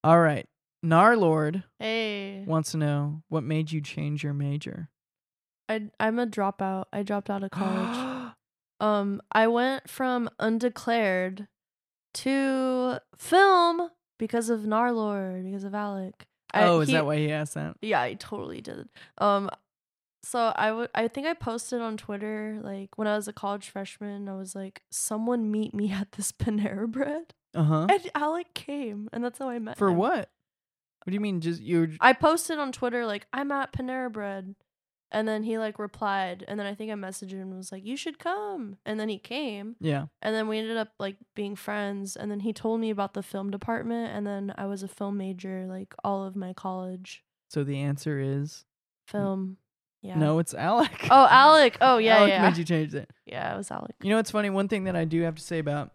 [0.05, 0.47] All right.
[0.85, 4.89] Narlord Hey, wants to know what made you change your major.
[5.69, 6.85] I I'm a dropout.
[6.93, 8.33] I dropped out of college.
[8.81, 11.49] um, I went from undeclared
[12.15, 16.27] to film because of Narlord, because of Alec.
[16.53, 17.77] I- oh, is he- that why he asked that?
[17.83, 18.89] Yeah, I totally did.
[19.19, 19.51] Um,
[20.23, 23.69] so I would I think I posted on Twitter like when I was a college
[23.71, 24.29] freshman.
[24.29, 27.87] I was like, "Someone meet me at this Panera Bread," Uh huh.
[27.91, 29.97] and Alec came, and that's how I met For him.
[29.97, 30.31] what?
[31.05, 31.41] What do you mean?
[31.41, 31.97] Just you?
[32.01, 34.55] I posted on Twitter like I'm at Panera Bread,
[35.11, 37.85] and then he like replied, and then I think I messaged him and was like,
[37.87, 40.07] "You should come," and then he came, Yeah.
[40.23, 43.23] and then we ended up like being friends, and then he told me about the
[43.23, 47.65] film department, and then I was a film major like all of my college So
[47.65, 48.65] the answer is
[49.09, 49.57] film.
[50.03, 50.17] Yeah.
[50.19, 50.39] no.
[50.39, 51.09] It's Alec.
[51.11, 51.77] Oh, Alec.
[51.83, 52.49] Oh, yeah, Alec yeah.
[52.49, 53.11] made you change it.
[53.27, 53.97] Yeah, it was Alec.
[54.03, 54.49] You know what's funny?
[54.49, 55.93] One thing that I do have to say about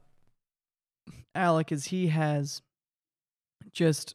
[1.34, 2.62] Alec is he has
[3.72, 4.14] just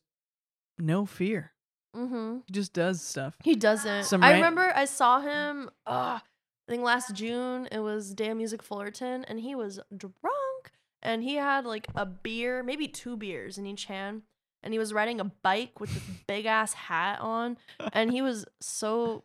[0.81, 1.53] no fear.
[1.97, 2.39] Mm-hmm.
[2.47, 3.37] He just does stuff.
[3.43, 4.05] He doesn't.
[4.05, 5.71] Some I ran- remember I saw him.
[5.87, 10.71] Uh, I think last June it was Day of Music Fullerton, and he was drunk,
[11.03, 14.23] and he had like a beer, maybe two beers in each hand,
[14.63, 17.59] and he was riding a bike with this big ass hat on,
[17.93, 19.25] and he was so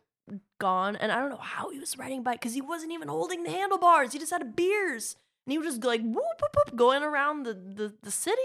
[0.58, 3.44] gone, and I don't know how he was riding bike because he wasn't even holding
[3.44, 4.12] the handlebars.
[4.12, 5.14] He just had beers,
[5.46, 8.40] and he was just like whoop whoop whoop going around the the, the city,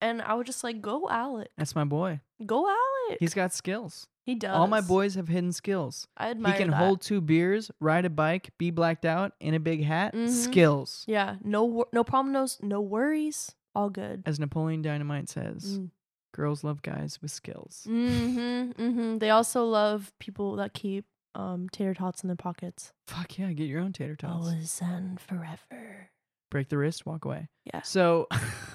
[0.00, 2.20] and I was just like, go Alec, That's my boy.
[2.42, 3.18] Go Alec.
[3.20, 4.06] He's got skills.
[4.24, 4.54] he does.
[4.54, 6.06] All my boys have hidden skills.
[6.16, 6.76] I admire He can that.
[6.76, 10.14] hold two beers, ride a bike, be blacked out in a big hat.
[10.14, 10.28] Mhm.
[10.30, 11.04] Skills.
[11.08, 14.22] Yeah, no, wor- no problem, no, no worries, all good.
[14.26, 15.90] As Napoleon Dynamite says, Mm.
[16.34, 17.84] girls love guys with skills.
[17.88, 19.18] Mm-hmm, mm-hmm.
[19.18, 22.92] They also love people that keep um tater tots in their pockets.
[23.08, 24.46] Fuck yeah, get your own tater tots.
[24.46, 26.10] Always and forever.
[26.50, 27.48] Break the wrist, walk away.
[27.64, 27.80] Yeah.
[27.82, 28.28] So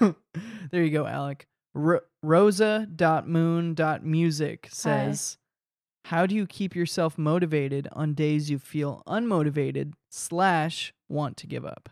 [0.70, 1.46] there you go, Alec.
[1.78, 5.38] Ro- Rosa.moon.music says,
[6.06, 11.64] How do you keep yourself motivated on days you feel unmotivated slash want to give
[11.64, 11.88] up?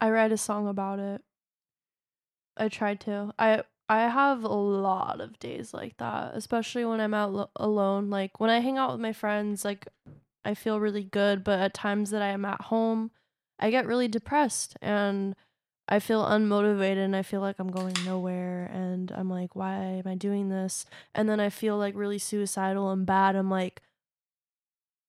[0.00, 1.22] I write a song about it.
[2.56, 3.32] I tried to.
[3.38, 8.10] I I have a lot of days like that, especially when I'm out lo- alone.
[8.10, 9.88] Like when I hang out with my friends, like
[10.44, 13.10] I feel really good, but at times that I am at home,
[13.58, 15.34] I get really depressed and
[15.92, 20.06] I feel unmotivated and I feel like I'm going nowhere and I'm like, why am
[20.06, 20.86] I doing this?
[21.14, 23.34] And then I feel like really suicidal and bad.
[23.34, 23.82] I'm like,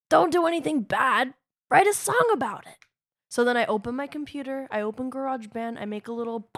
[0.10, 1.34] don't do anything bad.
[1.70, 2.78] Write a song about it.
[3.30, 6.50] So then I open my computer, I open GarageBand, I make a little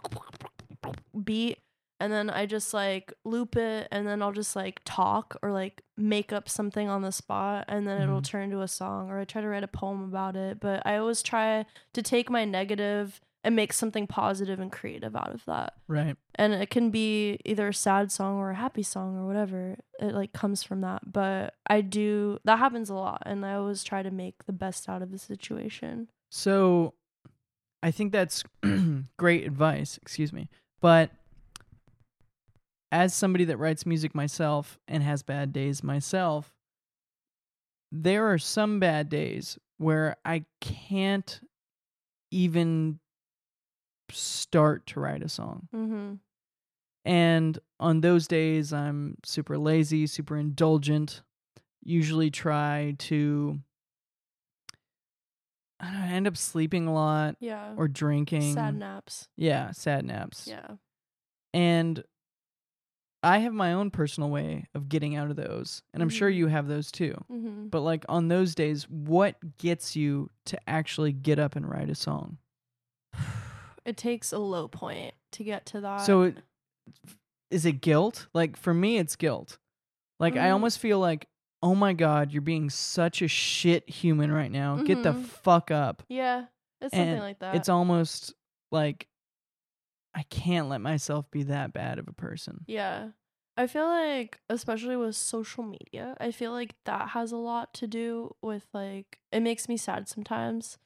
[1.24, 1.60] beat,
[2.00, 5.84] and then I just like loop it, and then I'll just like talk or like
[5.98, 8.26] make up something on the spot, and then it'll Mhm.
[8.26, 10.60] turn into a song, or I try to write a poem about it.
[10.60, 15.34] But I always try to take my negative and make something positive and creative out
[15.34, 15.74] of that.
[15.88, 16.16] Right.
[16.36, 19.78] And it can be either a sad song or a happy song or whatever.
[20.00, 21.12] It like comes from that.
[21.12, 24.88] But I do that happens a lot, and I always try to make the best
[24.88, 26.08] out of the situation.
[26.32, 26.94] So
[27.82, 28.44] I think that's
[29.18, 30.50] great advice, excuse me.
[30.80, 31.12] But
[32.92, 36.54] as somebody that writes music myself and has bad days myself,
[37.92, 41.42] there are some bad days where I can't
[42.32, 43.00] even
[44.12, 45.68] start to write a song.
[45.76, 46.14] Mm-hmm.
[47.06, 51.22] And on those days, I'm super lazy, super indulgent.
[51.84, 53.60] Usually try to,
[55.80, 57.74] I don't know, I end up sleeping a lot Yeah.
[57.76, 58.54] or drinking.
[58.54, 59.28] Sad naps.
[59.36, 60.48] Yeah, sad naps.
[60.48, 60.76] Yeah.
[61.54, 62.04] And
[63.22, 65.82] I have my own personal way of getting out of those.
[65.94, 66.36] And I'm sure Mhm.
[66.36, 67.16] you have those too.
[67.32, 67.68] Mm-hmm.
[67.68, 71.96] But like on those days, what gets you to actually get up and write a
[71.96, 72.38] song?
[73.86, 76.02] It takes a low point to get to that.
[76.02, 76.38] So it,
[77.50, 78.28] is it guilt?
[78.34, 79.58] Like for me, it's guilt.
[80.20, 80.54] Like I Mhm.
[80.54, 81.28] almost feel like,
[81.62, 84.78] oh my god, you're being such a shit human right now.
[84.84, 85.26] Get the Mhm.
[85.26, 86.04] fuck up.
[86.10, 86.46] yeah,
[86.82, 87.56] it's something And like that.
[87.56, 88.34] It's almost
[88.72, 89.08] like
[90.16, 92.66] I can't let myself be that bad of a person.
[92.68, 93.10] yeah.
[93.56, 97.88] I feel like especially with social media, I feel like that has a lot to
[97.88, 100.80] do with like it makes me sad sometimes.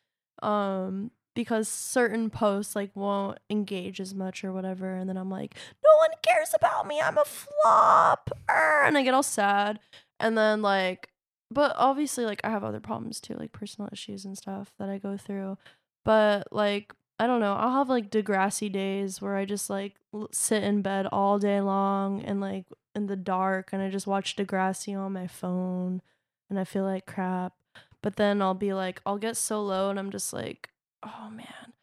[0.43, 5.53] Um because certain posts like won't engage as much or whatever and then I'm like,
[5.83, 6.99] "No one cares about me.
[6.99, 9.79] I'm a flop." And I get all sad.
[10.19, 11.09] And then like
[11.51, 14.97] but obviously like I have other problems too, like personal issues and stuff that I
[14.97, 15.59] go through.
[16.03, 19.93] But like I don't know, I'll have like Degrassi days where I just like
[20.31, 24.35] sit in bed all day long and like in the dark and I just watch
[24.35, 26.01] Degrassi on my phone
[26.49, 27.53] and I feel like crap.
[28.01, 30.71] But then I'll be like I'll get so low and I'm just like,
[31.07, 31.73] "Oh man.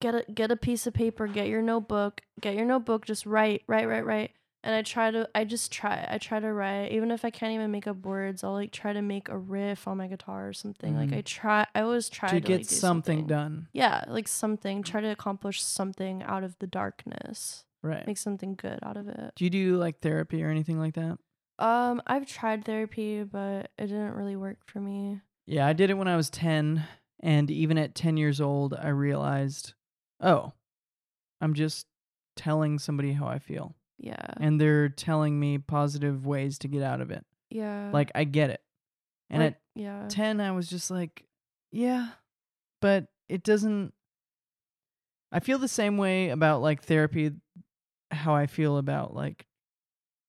[0.00, 3.62] Get a get a piece of paper, get your notebook, get your notebook, just write,
[3.66, 4.30] write, write, write."
[4.66, 7.52] and I try to I just try I try to write even if I can't
[7.52, 10.52] even make up words I'll like try to make a riff on my guitar or
[10.54, 11.18] something like Mhm.
[11.18, 13.68] I try I always try to to, get like, do something, done.
[13.74, 18.06] yeah like something try to accomplish something out of the darkness Right.
[18.06, 21.18] make something good out of it Do you do like therapy or anything like that?
[21.58, 25.98] um I've tried therapy but it didn't really work for me Yeah, I did it
[25.98, 26.84] when I was 10.
[27.24, 29.72] And even at 10 years old, I realized,
[30.20, 30.52] oh,
[31.40, 31.86] I'm just
[32.36, 33.74] telling somebody how I feel.
[33.98, 37.24] yeah And they're telling me positive ways to get out of it.
[37.48, 38.60] yeah Like, I get it.
[39.30, 41.24] And like, at yeah 10, I was just like,
[41.72, 42.10] yeah,
[42.82, 43.94] but it doesn't.
[45.32, 47.32] I feel the same way about like therapy,
[48.10, 49.46] how I feel about like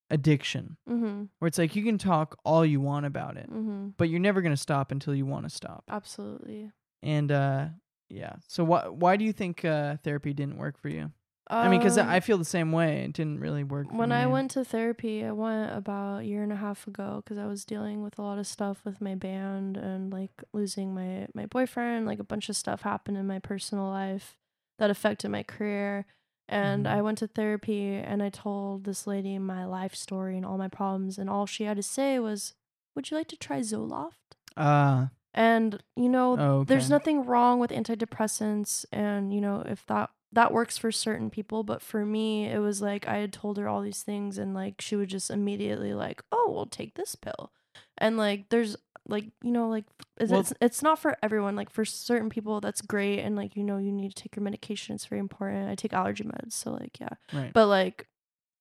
[0.10, 4.10] addiction, mhm where it's like you can talk all you want about it, mhm but
[4.10, 5.84] you're never going to stop until you want to stop.
[5.90, 6.72] absolutely
[7.06, 7.68] And uh
[8.10, 8.36] yeah.
[8.48, 11.12] So why why do you think uh therapy didn't work for you?
[11.48, 13.04] I mean, because Um, I feel the same way.
[13.06, 13.88] It didn't really work.
[13.90, 17.22] for when I went to therapy, I went about a year and a half ago
[17.24, 20.96] because I was dealing with a lot of stuff with my band and like losing
[20.96, 22.08] my my boyfriend.
[22.08, 24.36] Like a bunch of stuff happened in my personal life
[24.80, 26.08] that affected my career.
[26.50, 26.92] And Mhm.
[26.98, 30.68] I went to therapy and I told this lady my life story and all my
[30.68, 31.18] problems.
[31.20, 32.54] And all she had to say was,
[32.96, 34.34] Would you like to try Zoloft?
[34.58, 40.10] uh And, you know, oh, there's nothing wrong with antidepressants and you know if that
[40.32, 43.70] that works for certain people but for me it was like i had told her
[43.70, 47.52] all these things and like she would just immediately like oh we'll take this pill.
[47.98, 48.76] And like there's
[49.08, 49.86] like you know like
[50.18, 53.56] it's, Well- it's it's not for everyone like for certain people that's great and like
[53.56, 55.70] you know you need to take your medication it's very important.
[55.70, 57.10] I take allergy meds so like yeah.
[57.34, 57.54] Right.
[57.54, 58.08] but like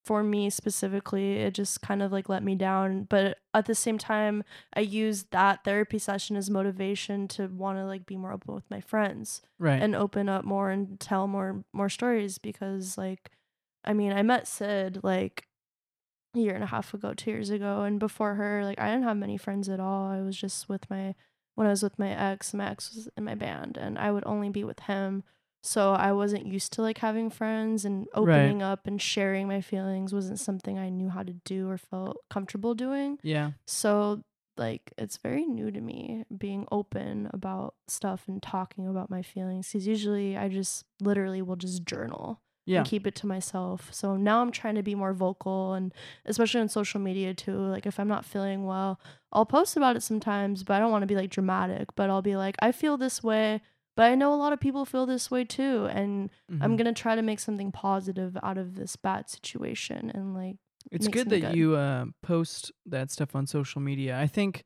[0.05, 3.97] for me specifically it just kind of like let me down but at the same
[3.97, 8.55] time i used that therapy session as motivation to want to like be more open
[8.55, 9.83] with my friends right.
[9.83, 13.31] and open up more and tell more more stories because like
[13.85, 15.47] i mean i met sid like
[16.35, 19.05] a year and a half ago two years ago and before her like i didn't
[19.05, 21.15] have many friends at all i was just with my
[21.55, 24.25] when i was with my ex my ex was in my band and i would
[24.27, 25.25] only be with him
[25.67, 28.21] so i wasn't used to like having friends and Right.
[28.21, 32.17] opening up and sharing my feelings wasn't something i knew how to do or felt
[32.31, 33.53] comfortable doing yeah.
[33.67, 34.23] so
[34.57, 39.69] like it's very new to me being open about stuff and talking about my feelings
[39.73, 42.79] cuz usually I just literally will just journal Yeah.
[42.79, 43.93] and keep it to myself.
[43.93, 45.93] So now I'm trying to be more vocal and
[46.25, 47.59] especially on social media too.
[47.75, 49.01] Like if I'm not feeling well,
[49.33, 52.23] I'll post about it sometimes, but I don't want to be like dramatic, but I'll
[52.23, 53.61] be like I feel this way,
[53.97, 56.79] but I know a lot of people feel this way too and I'm Mhm.
[56.79, 60.57] going to try to make something positive out of this bad situation and like
[60.91, 61.57] It's good that good.
[61.57, 64.19] you uh, post that stuff on social media.
[64.19, 64.65] I think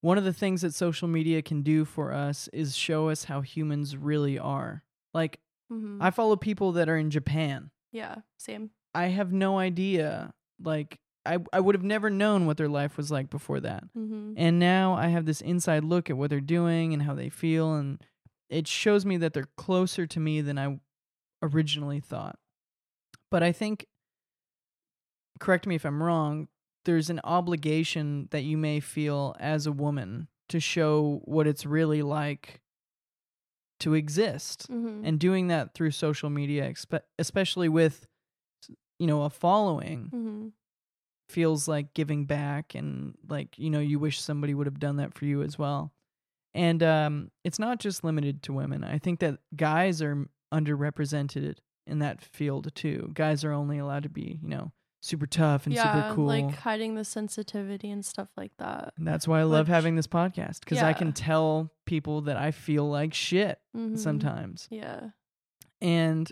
[0.00, 3.40] one of the things that social media can do for us is show us how
[3.40, 4.84] humans really are.
[5.14, 5.40] Like
[5.72, 5.98] mhm.
[6.00, 7.70] I follow people that are in Japan.
[7.92, 8.70] yeah, same.
[8.94, 10.34] I have no idea.
[10.62, 13.84] Like I I would have never known what their life was like before that.
[13.96, 14.34] Mhm.
[14.36, 17.74] And now I have this inside look at what they're doing and how they feel
[17.74, 18.04] and
[18.54, 20.78] it shows me that they're closer to me than I
[21.42, 22.38] originally thought.
[23.30, 23.86] But I think
[25.40, 26.48] correct me if I'm wrong,
[26.84, 32.02] there's an obligation that you may feel as a woman to show what it's really
[32.02, 32.60] like
[33.80, 34.70] to exist.
[34.70, 35.02] Mhm.
[35.04, 38.06] And doing that through social media, expe- especially with
[38.98, 40.48] you know, a following mm-hmm.
[41.28, 45.14] feels like giving back and like you know you wish somebody would have done that
[45.14, 45.93] for you as well
[46.54, 51.98] and um it's not just limited to women i think that guys are underrepresented in
[51.98, 55.82] that field too guys are only allowed to be you know super tough and yeah,
[56.04, 58.94] super cool like hiding the sensitivity and stuff like that.
[58.96, 62.36] and that's why i love which- having this podcast because i can tell people that
[62.36, 63.98] i feel like shit Mhm.
[63.98, 65.10] sometimes Yeah.
[65.82, 66.30] and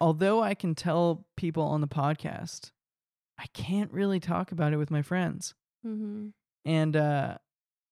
[0.00, 2.72] although i can tell people on the podcast
[3.38, 5.54] i can't really talk about it with my friends
[5.86, 6.28] Mm-hmm.
[6.64, 7.38] And uh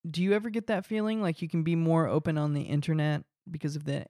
[0.09, 3.23] do you ever get that feeling like you can be more open on the internet
[3.51, 4.07] because of the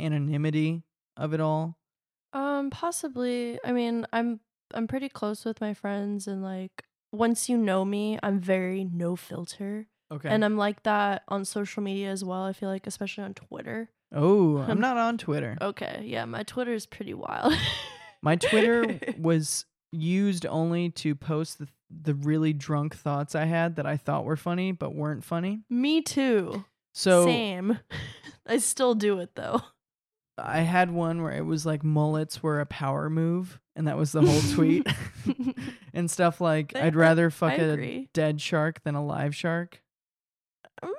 [0.00, 0.82] anonymity
[1.16, 1.78] of it all?
[2.32, 3.58] Um, possibly.
[3.64, 4.40] I mean, I'm
[4.74, 9.16] I'm pretty close with my friends, and like once you know me, I'm very no
[9.16, 10.28] filter, Okay.
[10.28, 12.42] and I'm like that on social media as well.
[12.42, 13.90] I feel like, especially on Twitter.
[14.12, 15.56] oh, I'm not on Twitter.
[15.60, 17.54] Okay, yeah, my Twitter is pretty wild.
[18.22, 23.86] My Twitter was used only to post the the really drunk thoughts I had that
[23.86, 25.60] I thought were funny but weren't funny.
[25.70, 26.64] me too.
[26.94, 27.78] So Same.
[28.46, 29.62] I still do it though.
[30.38, 34.12] I had one where it was like mullets were a power move and that was
[34.12, 34.86] the whole tweet.
[35.94, 39.82] and stuff like I- I'd rather fuck a dead shark than a live shark.
[40.82, 40.90] Mm,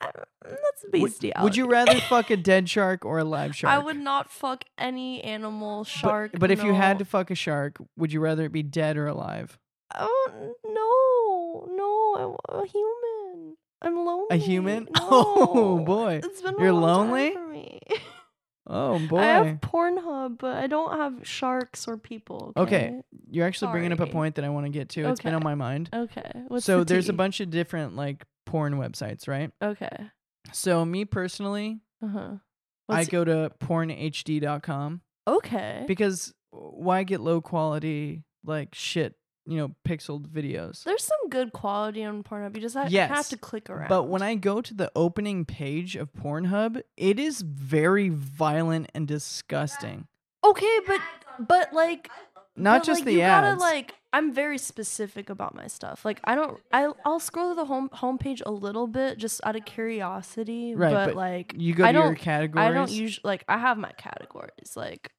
[0.00, 0.10] I-
[0.42, 1.42] that's Would- bestiality.
[1.44, 3.72] Would you rather fuck a dead shark or a live shark?
[3.72, 6.32] I would not fuck any animal, shark.
[6.32, 8.96] But, but if you had to fuck a shark, would you rather it be dead
[8.96, 9.58] or alive?
[9.94, 13.56] Oh no, no, I wa- a human.
[13.82, 14.26] I'm lonely.
[14.30, 14.88] A human?
[14.96, 15.06] No.
[15.10, 16.20] Oh, boy.
[16.24, 17.32] it's been a You're lonely?
[17.32, 17.78] for me.
[18.66, 19.18] Oh boy.
[19.20, 22.52] I have Pornhub, but I don't have sharks or people.
[22.56, 22.76] Okay.
[22.88, 23.00] Okay.
[23.30, 25.08] You're actually bringing up a point that I want to get to.
[25.08, 25.88] It's been on my mind.
[25.94, 26.30] Okay.
[26.48, 29.50] What's so the there's a bunch of different like porn websites, right?
[29.62, 29.96] Okay.
[30.52, 32.30] So me personally, Uh huh.
[32.88, 35.84] I go to pornhd.com Okay.
[35.86, 39.14] because why get low quality like shit,
[39.46, 40.84] you know, pixeled videos?
[40.84, 42.54] There's some good quality on Pornhub.
[42.54, 43.88] You just have, Yes, have to click around.
[43.88, 49.06] But when I go to the opening page of Pornhub, it is very violent and
[49.06, 50.06] disgusting.
[50.44, 51.00] okay, but
[51.38, 52.10] but like
[52.56, 53.58] Not but, just like, the you ads.
[53.58, 56.04] Gotta, like I'm very specific about my stuff.
[56.04, 59.56] Like I don't I I'll scroll to the home homepage a little bit just out
[59.56, 60.74] of curiosity.
[60.74, 62.66] Right, but, but like you go I to your categories.
[62.66, 64.74] I don't usually like I have my categories.
[64.74, 65.12] Like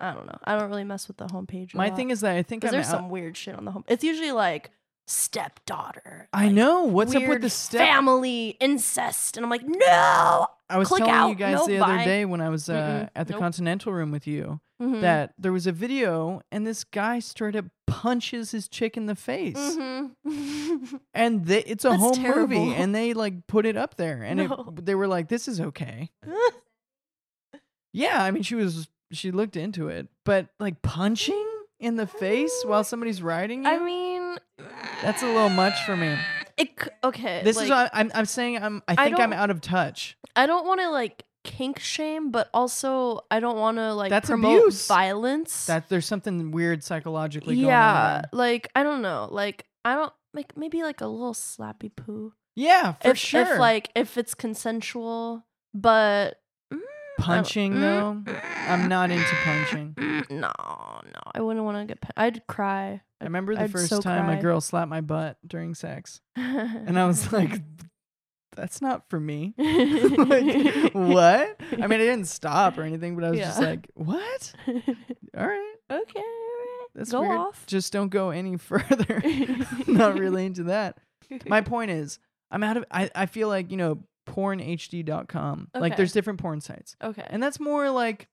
[0.00, 0.38] I don't know.
[0.44, 1.74] I don't really mess with the homepage.
[1.74, 3.84] My thing is that I think I'm there's out- some weird shit on the home.
[3.88, 4.70] It's usually like
[5.06, 6.28] stepdaughter.
[6.32, 6.82] I like, know.
[6.84, 7.80] What's up with the step?
[7.80, 9.36] family incest?
[9.36, 10.46] And I'm like, no.
[10.68, 12.04] I was click telling you guys no the other buy.
[12.04, 13.40] day when I was uh, at the nope.
[13.40, 15.00] Continental Room with you Mhm.
[15.00, 19.14] that there was a video and this guy straight up punches his chick in the
[19.14, 19.56] face.
[19.56, 20.10] Mhm.
[21.14, 24.38] And they, it's a That's home movie and they like put it up there and
[24.40, 24.74] No.
[24.76, 26.10] it, they were like this is okay.
[27.92, 31.46] Yeah, I mean she was she looked into it, but like punching
[31.78, 33.70] in the face while somebody's riding you?
[33.70, 34.36] I mean,
[35.02, 36.16] that's a little much for me.
[36.56, 36.70] it.
[37.04, 39.60] Okay, This like, is what I'm I'm saying I'm I I think I'm out of
[39.60, 40.16] touch.
[40.34, 44.28] I don't want to like kink shame, but also I don't want to like That's
[44.28, 44.86] promote abuse.
[44.88, 45.66] violence.
[45.66, 47.70] That there's something weird psychologically going on.
[47.70, 52.32] yeah, like I don't know, like I don't like maybe like a little slappy poo.
[52.56, 53.42] Yeah, for if, sure.
[53.42, 55.44] If like if it's consensual,
[55.74, 56.30] but I
[57.18, 58.32] punching mm, though,
[58.68, 59.94] I'm not into punching.
[59.94, 60.52] mm, No,
[61.04, 61.98] no, I wouldn't want to get.
[62.16, 63.00] I'd cry.
[63.20, 64.34] I remember the I'd first so time cry.
[64.36, 67.60] a girl slapped my butt during sex, and I was like,
[68.54, 71.60] "That's not for me." like, what?
[71.72, 74.52] I mean, I didn't stop or anything, but I was just like, "What?
[74.68, 76.86] All right, okay, all right.
[76.94, 77.38] that's go weird.
[77.38, 77.64] off.
[77.66, 79.22] Just don't go any further."
[79.86, 80.98] not really into that.
[81.46, 82.18] My point is,
[82.50, 82.84] I'm out of.
[82.90, 85.68] I I feel like you know, pornhd.com.
[85.74, 86.96] Like, there's different porn sites.
[87.02, 87.26] okay.
[87.28, 88.28] And that's more like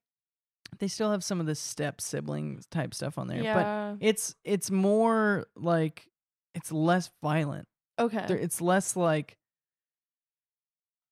[0.79, 3.95] they still have some of the step siblings type stuff on there, yeah.
[3.95, 6.07] but it's it's more like
[6.55, 7.67] it's less violent.
[7.99, 8.25] okay.
[8.27, 9.37] There, it's less like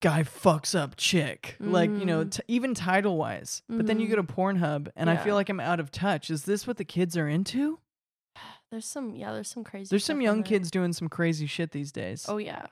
[0.02, 2.32] guy fucks up chick, like you know, mm.
[2.32, 3.62] t- even title wise.
[3.70, 4.26] But then you go mm-hmm.
[4.26, 6.30] to Pornhub, and I feel like I'm out of touch.
[6.30, 7.80] Is this what the kids are into?
[8.72, 9.16] There's some.
[9.16, 9.34] Yeah.
[9.34, 9.90] There's some crazy.
[9.90, 10.44] There's some young there.
[10.44, 12.26] kids doing some crazy shit these days.
[12.28, 12.66] Oh yeah.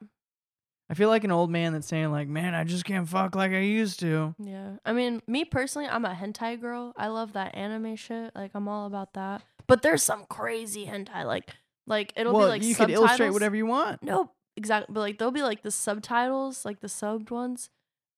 [0.89, 3.51] I feel like an old man that's saying like, "Man, I just can't fuck like
[3.51, 4.77] I used to." Yeah.
[4.85, 6.93] I mean, me personally, I'm a hentai girl.
[6.97, 8.31] I love that anime shit.
[8.35, 9.43] Like, I'm all about that.
[9.67, 11.25] But there's some crazy hentai.
[11.25, 11.51] Like,
[11.85, 13.05] like it'll well, be like you could subtitles.
[13.05, 14.01] illustrate whatever you want.
[14.01, 14.91] No, exactly.
[14.93, 17.69] But like, there'll be like the subtitles, like the subbed ones,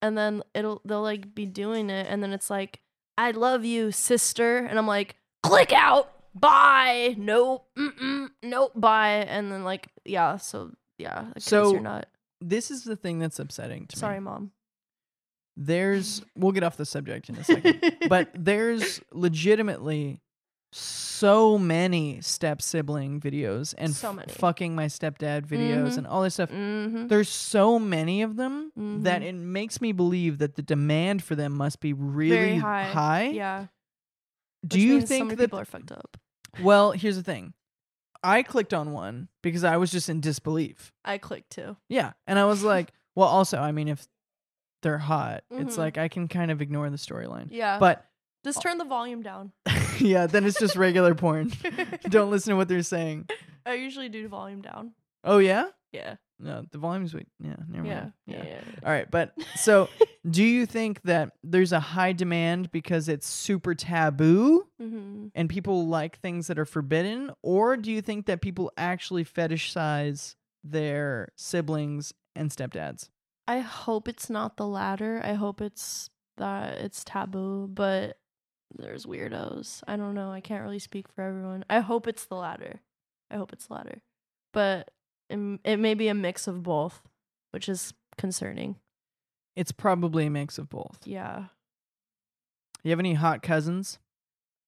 [0.02, 2.80] and then it'll they'll like be doing it, and then it's like,
[3.18, 9.52] "I love you, sister," and I'm like, "Click out, bye, nope, mm-mm, nope, bye," and
[9.52, 12.08] then like, yeah, so yeah, So, you're not.
[12.42, 14.00] This is the thing that's upsetting to me.
[14.00, 14.52] Sorry, mom.
[15.58, 20.22] there's we'll get off the subject in a second but there's legitimately
[20.72, 24.32] so many step sibling videos and So many.
[24.32, 25.98] fucking my stepdad videos Mhm.
[26.00, 27.08] and all this stuff Mm-hmm.
[27.08, 28.72] there's so many of them
[29.04, 29.26] that Mhm.
[29.26, 33.28] it makes me believe that the demand for them must be really Very high.
[33.28, 33.68] Yeah.
[34.66, 36.16] do Which you think that people are fucked up?
[36.62, 37.54] well here's the thing
[38.24, 41.78] i clicked on one because i was just in disbelief I clicked too.
[41.90, 44.08] yeah and i was like well also i mean if
[44.84, 45.80] they're hot it's Mhm.
[45.80, 47.78] like i can kind of ignore the storyline Yeah.
[47.80, 48.06] but
[48.44, 49.52] just turn the volume down.
[50.00, 51.52] yeah, then it's just regular porn.
[52.10, 53.30] Don't listen to what they're saying.
[53.68, 54.94] I usually do volume down.
[55.24, 55.66] Oh yeah?
[55.92, 56.16] Yeah.
[56.44, 57.28] No, the volume's weak.
[57.40, 58.00] Yeah, never Yeah.
[58.02, 58.14] mind.
[58.26, 58.44] Yeah.
[58.44, 58.62] yeah.
[58.84, 59.90] All right, but so
[60.30, 65.28] do you think that there's a high demand because it's super taboo Mm-hmm.
[65.36, 70.36] and people like things that are forbidden, or do you think that people actually fetishize
[70.64, 73.10] their siblings and stepdads?
[73.48, 75.22] I hope it's not the latter.
[75.24, 78.18] I hope it's that it's taboo, but
[78.76, 79.84] there's weirdos.
[79.88, 80.32] I don't know.
[80.32, 81.64] I can't really speak for everyone.
[81.70, 82.82] I hope it's the latter.
[83.30, 84.02] I hope it's the latter.
[84.54, 84.90] But
[85.64, 87.02] it, may be a mix of both,
[87.52, 88.76] which is concerning.
[89.56, 91.00] It's probably a mix of both.
[91.06, 91.46] Yeah.
[92.84, 94.00] You have any hot cousins?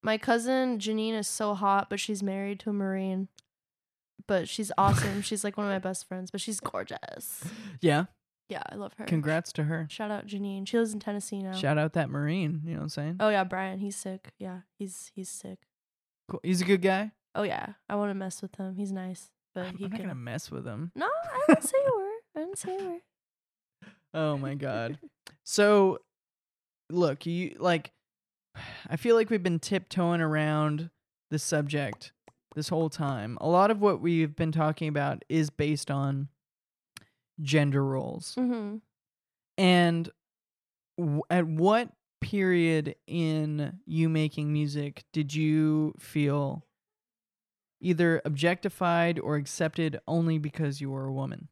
[0.02, 3.30] My cousin Janine is so hot, but she's married to a Marine.
[4.28, 5.22] But she's awesome.
[5.24, 7.44] she's like one of my best friends, but she's gorgeous.
[7.82, 8.06] Yeah.
[8.50, 9.06] Yeah, I love her.
[9.06, 9.88] Congrats to her.
[9.90, 10.68] Shout out Janine.
[10.68, 11.54] She lives in Tennessee now.
[11.54, 12.62] Shout out that Marine.
[12.66, 13.16] You know what I'm saying?
[13.20, 13.80] oh yeah, Brian.
[13.80, 14.32] He's sick.
[14.38, 15.60] Yeah, he's he's sick.
[16.30, 16.42] Cool.
[16.44, 17.12] He's a good guy.
[17.36, 18.76] Oh yeah, I want to mess with him.
[18.76, 20.02] He's nice, but I'm he not can.
[20.02, 20.92] gonna mess with him.
[20.96, 22.20] No, I didn't say a word.
[22.36, 23.02] I didn't say a word.
[24.14, 24.98] Oh my god.
[25.46, 26.00] So,
[26.90, 27.92] look, you like.
[28.90, 30.90] I feel like we've been tiptoeing around
[31.32, 32.14] the subject
[32.56, 33.38] this whole time.
[33.42, 36.30] A lot of what we've been talking about is based on
[37.42, 38.36] gender roles.
[38.40, 38.78] Mm-hmm.
[39.58, 40.10] And
[40.98, 41.90] w- at what
[42.22, 46.64] period in you making music did you feel
[47.84, 51.50] either objectified or accepted only because you were a woman?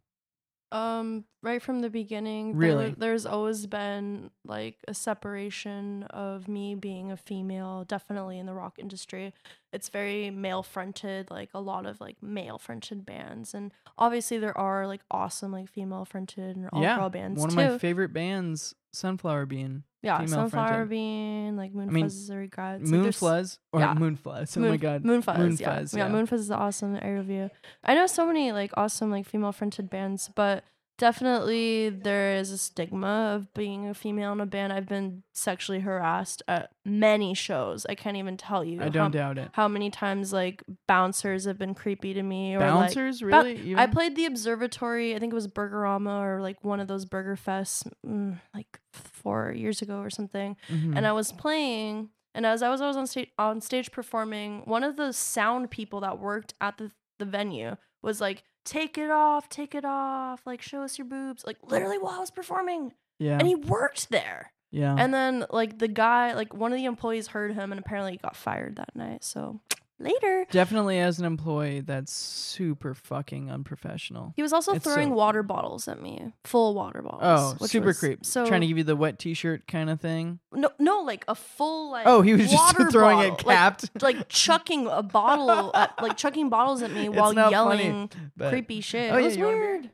[0.74, 2.92] Um, right from the beginning, Really?
[2.92, 8.54] were- there's always been like a separation of me being a female, definitely in the
[8.54, 9.34] rock industry.
[9.74, 14.58] It's very male fronted, like a lot of like male fronted bands, and obviously there
[14.58, 18.14] are like awesome like female fronted and all Yeah, girl bands One of my favorite
[18.14, 19.84] bands, Sunflower Bean.
[20.02, 20.86] yeah, Sunflower.
[20.86, 22.82] Bean, like Moon mean, Fuzzes or Regrets.
[22.84, 23.94] like, Moon there's- Fuzz or yeah.
[23.94, 24.58] Moon Fuzz.
[24.58, 25.06] Oh Moon, my god.
[25.06, 25.76] Moon Fuzz, Moon yeah.
[25.80, 26.12] Fuzz, yeah, yeah.
[26.12, 26.98] Moon Fuzz is awesome.
[27.02, 27.50] Air Review.
[27.84, 30.64] I know so many like awesome like female fronted bands, but
[31.02, 34.72] definitely there is a stigma of being a female in a band.
[34.72, 37.88] I've been sexually harassed at many shows.
[37.90, 38.80] I can't even tell you.
[38.84, 39.50] I don't how, doubt it.
[39.54, 43.58] how many times like bouncers have been creepy to me or like Bouncers, really?
[43.58, 43.80] Even?
[43.80, 45.16] I played the Observatory.
[45.16, 49.52] I think it was Burgerama or like one of those Burger Fests, mm, like four
[49.58, 50.96] years ago or something Mhm.
[50.98, 54.62] and I was playing and as I was I was on stage on stage performing,
[54.66, 59.10] one of the sound people that worked at the, the venue was like, Take it
[59.10, 61.44] off, take it off, like show us your boobs.
[61.46, 62.94] Like literally while I was performing.
[63.18, 64.52] yeah, And he worked there.
[64.70, 64.96] yeah.
[64.98, 68.18] And then like the guy, like one of the employees heard him and apparently he
[68.20, 69.24] got fired that night.
[69.24, 69.62] So
[70.04, 70.46] later.
[70.52, 74.34] Definitely as an employee, that's super fucking unprofessional.
[74.36, 76.34] He was also It's throwing so- water bottles at me.
[76.46, 77.22] Full water bottles.
[77.24, 78.26] Oh, which super was- creep.
[78.26, 80.40] So Trying to give you the wet t-shirt kind of thing.
[80.54, 83.36] no no like a full like Oh, he was just water throwing bottle.
[83.36, 83.90] it Like, capped.
[84.02, 88.10] like chucking a bottle at, like chucking bottles at me It's while not funny, yelling
[88.36, 89.12] but- creepy shit.
[89.12, 89.90] Oh, it yeah, was you wanna be- weird.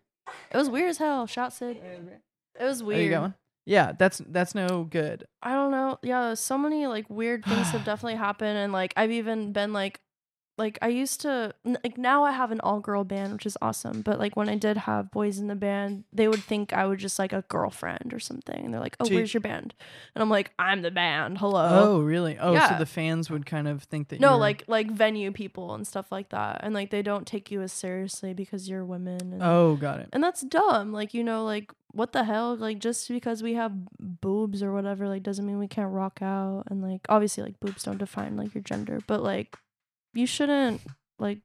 [0.51, 1.26] It was weird as hell.
[1.28, 1.78] Shout Sid.
[2.60, 3.03] It was Oh, weird.
[3.03, 3.34] you got one?
[3.68, 5.28] Yeah, that's that's no good.
[5.43, 5.99] I don't know.
[6.01, 9.99] Yeah, so many like weird things have definitely happened and like I've even been like
[10.57, 14.01] like I used to like now I have an all girl band which is awesome,
[14.01, 16.99] but like when I did have boys in the band, they would think I was
[16.99, 18.65] just like a girlfriend or something.
[18.65, 19.76] And they're like, "Oh, you- where's your band?"
[20.15, 21.38] And I'm like, "I'm the band.
[21.38, 22.39] Hello." Oh, really?
[22.39, 25.76] Oh, so the fans would kind of think that No, you're like like venue people
[25.76, 29.34] and stuff like that, and like they don't take you as seriously because you're women.
[29.34, 30.09] And, Oh, got it.
[30.11, 30.91] and that's dumb.
[30.91, 32.55] Like you know, like what the hell?
[32.55, 36.63] Like just because we have boobs or whatever, like doesn't mean we can't rock out.
[36.69, 39.57] And like obviously, like boobs don't define like your gender, but like
[40.13, 40.81] you shouldn't
[41.19, 41.39] like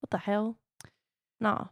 [0.00, 0.56] what the hell?
[1.40, 1.66] Nah,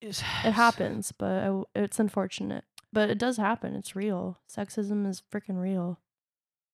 [0.00, 2.64] It it happens, but I, it's unfortunate.
[2.92, 3.74] But it does happen.
[3.74, 4.38] It's real.
[4.50, 6.00] Sexism is freaking real.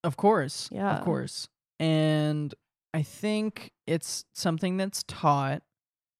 [0.03, 0.69] Of course.
[0.71, 0.97] Yeah.
[0.97, 1.49] Of course.
[1.77, 2.53] And
[2.93, 5.61] I think it's something that's taught.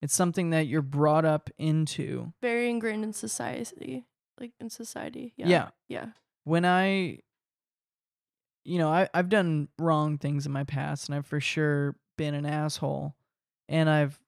[0.02, 2.34] It's something that you're brought up into.
[2.42, 4.06] Very ingrained in society,
[4.40, 5.34] like in society.
[5.38, 5.48] Yeah.
[5.48, 5.68] Yeah.
[5.88, 6.06] Yeah.
[6.44, 7.20] When I
[8.64, 12.34] you know, I I've done wrong things in my past and I've for sure been
[12.34, 13.16] an asshole.
[13.70, 14.20] And I've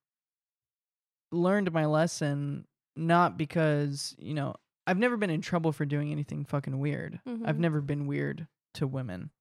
[1.31, 4.55] learned my lesson not because, you know,
[4.85, 7.19] I've never been in trouble for doing anything fucking weird.
[7.27, 7.59] I've Mhm.
[7.59, 9.31] never been weird to women.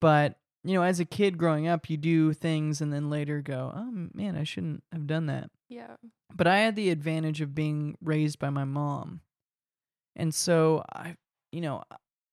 [0.00, 3.72] But, you know, as a kid growing up, you do things and then later go,
[3.74, 5.50] oh man, I shouldn't have done that.
[5.68, 5.96] Yeah.
[6.34, 9.20] But I had the advantage of being raised by my mom.
[10.20, 11.16] And so I,
[11.50, 11.82] you know,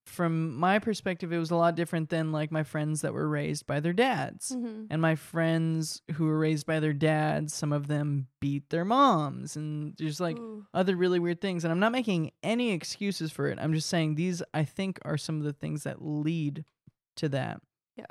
[0.06, 3.68] from my perspective, it was a lot different than like my friends that were raised
[3.68, 4.52] by their dads.
[4.52, 4.86] Mm-hmm.
[4.90, 9.56] And my friends who were raised by their dads, some of them beat their moms
[9.56, 10.38] and just like
[10.74, 11.64] other really weird things.
[11.64, 13.60] And I'm not making any excuses for it.
[13.62, 16.64] I'm just saying these, I think, are some of the things that lead
[17.18, 17.62] to that.
[17.98, 18.06] Yeah.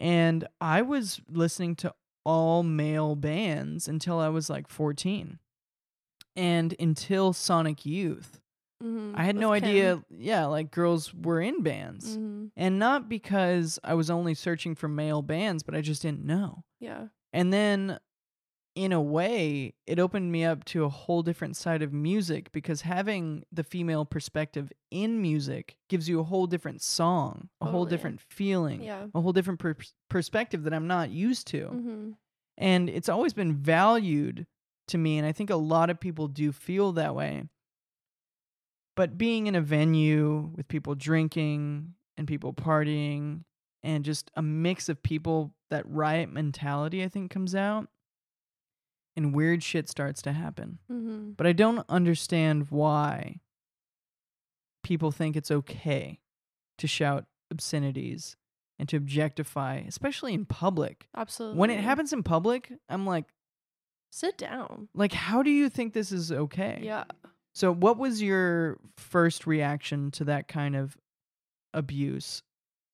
[0.00, 1.94] And I was listening to
[2.24, 5.38] all male bands until I was like 14.
[6.36, 8.40] And until Sonic Youth,
[8.82, 9.12] mm-hmm.
[9.14, 12.14] I had no idea, yeah, like girls were in bands.
[12.16, 16.24] hmm And not because I was only searching for male bands, but I just didn't
[16.24, 16.64] know.
[16.80, 17.08] Yeah.
[17.32, 17.98] And then
[18.74, 22.82] in a way, it opened me up to a whole different side of music because
[22.82, 28.20] having the female perspective in music gives you a whole different song, a whole different
[28.20, 29.06] feeling, Yeah.
[29.12, 29.74] a whole different per-
[30.08, 31.64] perspective that I'm not used to.
[31.66, 32.10] Mm-hmm.
[32.56, 34.46] And it's always been valued
[34.88, 35.18] to me.
[35.18, 37.44] And I think a lot of people do feel that way.
[38.98, 43.44] But being in a venue with people drinking and people partying
[43.84, 47.86] and just a mix of people, that riot mentality, I think, comes out
[49.16, 50.80] and weird shit starts to happen.
[50.90, 51.30] Mm-hmm.
[51.36, 53.40] But I don't understand why
[54.82, 56.18] people think it's okay
[56.78, 58.36] to shout obscenities
[58.80, 61.06] and to objectify, especially in public.
[61.16, 61.56] Absolutely.
[61.56, 63.26] When it happens in public, I'm like,
[64.10, 64.88] sit down.
[64.92, 66.80] like, how do you think this is okay?
[66.82, 67.04] Yeah.
[67.58, 70.96] So, what was your first reaction to that kind of
[71.74, 72.44] abuse,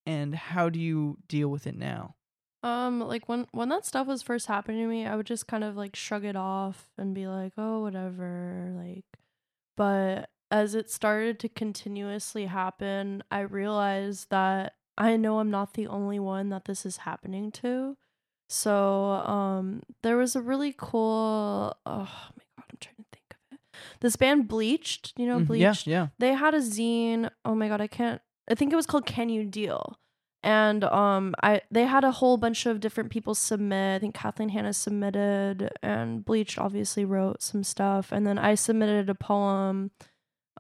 [0.07, 2.15] and how do you deal with it now?
[2.63, 5.65] Um, like when when that stuff was first happening to me, I would just kind
[5.65, 9.05] of like shrug it off and be like, "Oh, whatever." Like,
[9.77, 15.89] but as it started to continuously happen, I realized that I know I'm not the
[15.89, 17.99] only one that this is happening to.
[18.49, 21.77] So, um, there was a really cool.
[21.85, 21.99] Oh
[22.39, 23.61] my god, I'm trying to think of it.
[24.01, 25.87] This band Bleached, you know, Mhm, Bleached?
[25.87, 26.07] Yeah, yeah.
[26.19, 28.21] they had a zine oh my god i can't
[28.51, 29.99] i think it was called can you deal?
[30.43, 33.97] And um i they had a whole bunch of different people submit.
[33.97, 38.13] I think kathleen hanna submitted and bleached obviously wrote some stuff.
[38.13, 39.91] And then i submitted a poem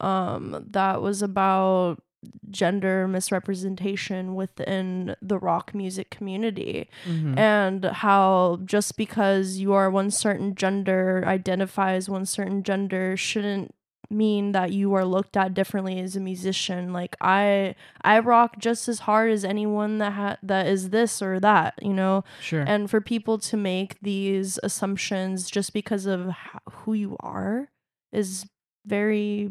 [0.00, 2.02] um that was about
[2.50, 7.38] gender misrepresentation within the rock music community Mhm.
[7.38, 13.74] and how just because you are one certain gender identifies one certain gender shouldn't
[14.10, 18.86] mean that you are looked at differently as a musician like i i rock just
[18.86, 22.62] as hard as anyone that ha- that is this or that you know Sure.
[22.66, 27.70] and for people to make these assumptions just because of ho- who you are
[28.12, 28.46] is
[28.86, 29.50] very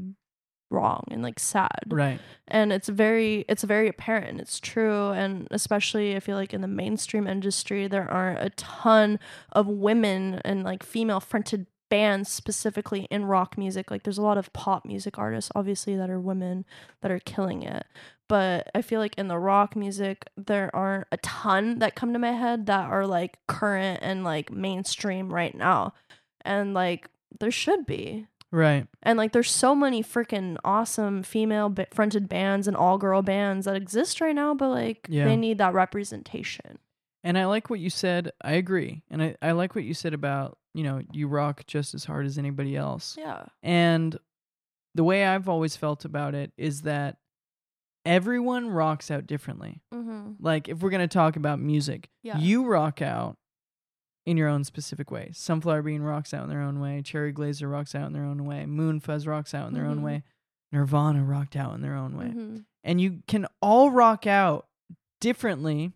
[0.73, 1.83] wrong and like sad.
[1.87, 2.19] Right.
[2.47, 4.41] and it's very it's very apparent.
[4.41, 5.09] It's true.
[5.11, 9.19] And especially i feel like in the mainstream industry there aren't a ton
[9.51, 13.91] of women and like female fronted bands specifically in rock music.
[13.91, 16.65] Like there's a lot of pop music artists obviously that are women
[17.01, 17.85] that are killing it.
[18.27, 22.19] But i feel like in the rock music there aren't a ton that come to
[22.19, 25.93] my head that are like current and like mainstream right now.
[26.41, 27.09] And like
[27.39, 28.87] there should be Right.
[29.01, 33.65] and like, there's so many freaking awesome female ba- fronted bands and all girl bands
[33.65, 35.25] that exist right now, but like, Yeah.
[35.25, 36.77] they need that representation.
[37.23, 38.31] And I like what you said.
[38.43, 39.01] I agree.
[39.09, 42.25] And I, I like what you said about, you know, you rock just as hard
[42.27, 43.15] as anybody else.
[43.17, 43.45] Yeah.
[43.63, 44.17] And
[44.93, 47.17] the way I've always felt about it is that
[48.05, 49.81] everyone rocks out differently.
[49.93, 50.33] Mm-hmm.
[50.39, 52.37] Like, if we're going to talk about music, Yeah.
[52.37, 53.37] you rock out
[54.25, 55.31] in your own specific way.
[55.33, 57.01] Sunflower Bean rocks out in their own way.
[57.01, 58.65] Cherry Glazerr rocks out in their own way.
[58.65, 60.03] Moon Fuzz rocks out in their own Mhm.
[60.03, 60.23] way.
[60.71, 62.27] Nirvana rocked out in their own way.
[62.27, 62.57] Mm-hmm.
[62.83, 64.67] And you can all rock out
[65.21, 65.91] differently,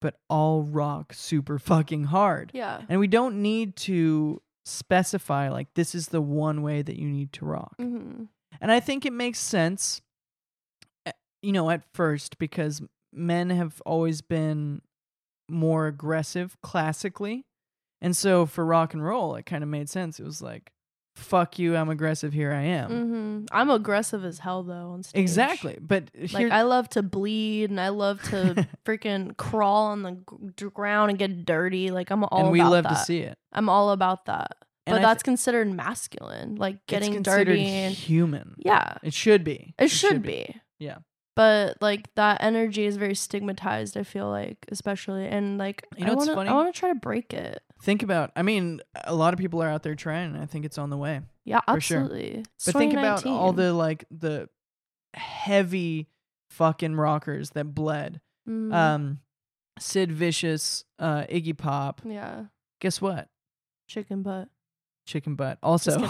[0.00, 2.50] but all rock super fucking hard.
[2.54, 2.82] Yeah.
[2.88, 7.32] And we don't need to specify like this is the one way that you need
[7.34, 7.76] to rock.
[7.78, 8.24] Mm-hmm.
[8.60, 10.00] And I think it makes sense,
[11.06, 11.12] eh,
[11.42, 14.82] you know, at first because men have always been
[15.48, 17.44] more aggressive classically.
[18.00, 20.20] And so for rock and roll, it kind of made sense.
[20.20, 20.70] It was like,
[21.16, 22.90] fuck you, I'm aggressive, here I am.
[22.90, 23.44] Mm-hmm.
[23.50, 25.20] I'm aggressive as hell though on stage.
[25.20, 25.76] Exactly.
[25.80, 30.16] But Like here, I love to bleed and I love to freaking crawl on the
[30.56, 31.90] g- ground and get dirty.
[31.90, 32.90] Like I'm all and we love that.
[32.90, 33.36] to see it.
[33.52, 34.52] I'm all about that.
[34.86, 38.54] And but I that's th- considered masculine, like getting dirty and human.
[38.58, 39.74] yeah, It should be.
[39.78, 40.54] it, should, be.
[40.78, 40.98] Yeah.
[41.38, 43.96] But like that energy is very stigmatized.
[43.96, 46.50] I feel like, especially, and like You know I what's wanna, funny?
[46.50, 47.62] I want to try to break it.
[47.80, 48.32] Think about.
[48.34, 50.90] I mean, a lot of people are out there trying, and I think it's on
[50.90, 51.20] the way.
[51.44, 51.76] Yeah, sure.
[51.76, 52.42] absolutely.
[52.56, 54.48] It's But think about all the like the
[55.14, 56.08] heavy
[56.50, 58.20] fucking rockers that bled.
[58.48, 58.74] Mhm.
[58.74, 59.20] Um,
[59.78, 62.00] Sid Vicious, uh, Iggy Pop.
[62.04, 62.46] yeah,
[62.80, 63.28] Guess what?
[63.86, 64.48] chicken butt.
[65.06, 65.58] Chicken butt.
[65.62, 66.00] Also,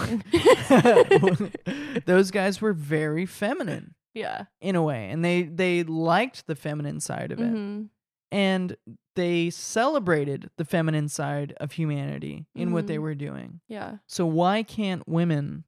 [2.06, 4.44] those guys were very feminine yeah.
[4.60, 7.82] in a way, and they they liked the feminine side of it, hmm
[8.30, 8.76] and
[9.16, 13.02] they celebrated the feminine side of humanity in what they Mhm.
[13.02, 13.60] were doing.
[13.68, 13.96] Yeah.
[14.06, 15.64] So why can't women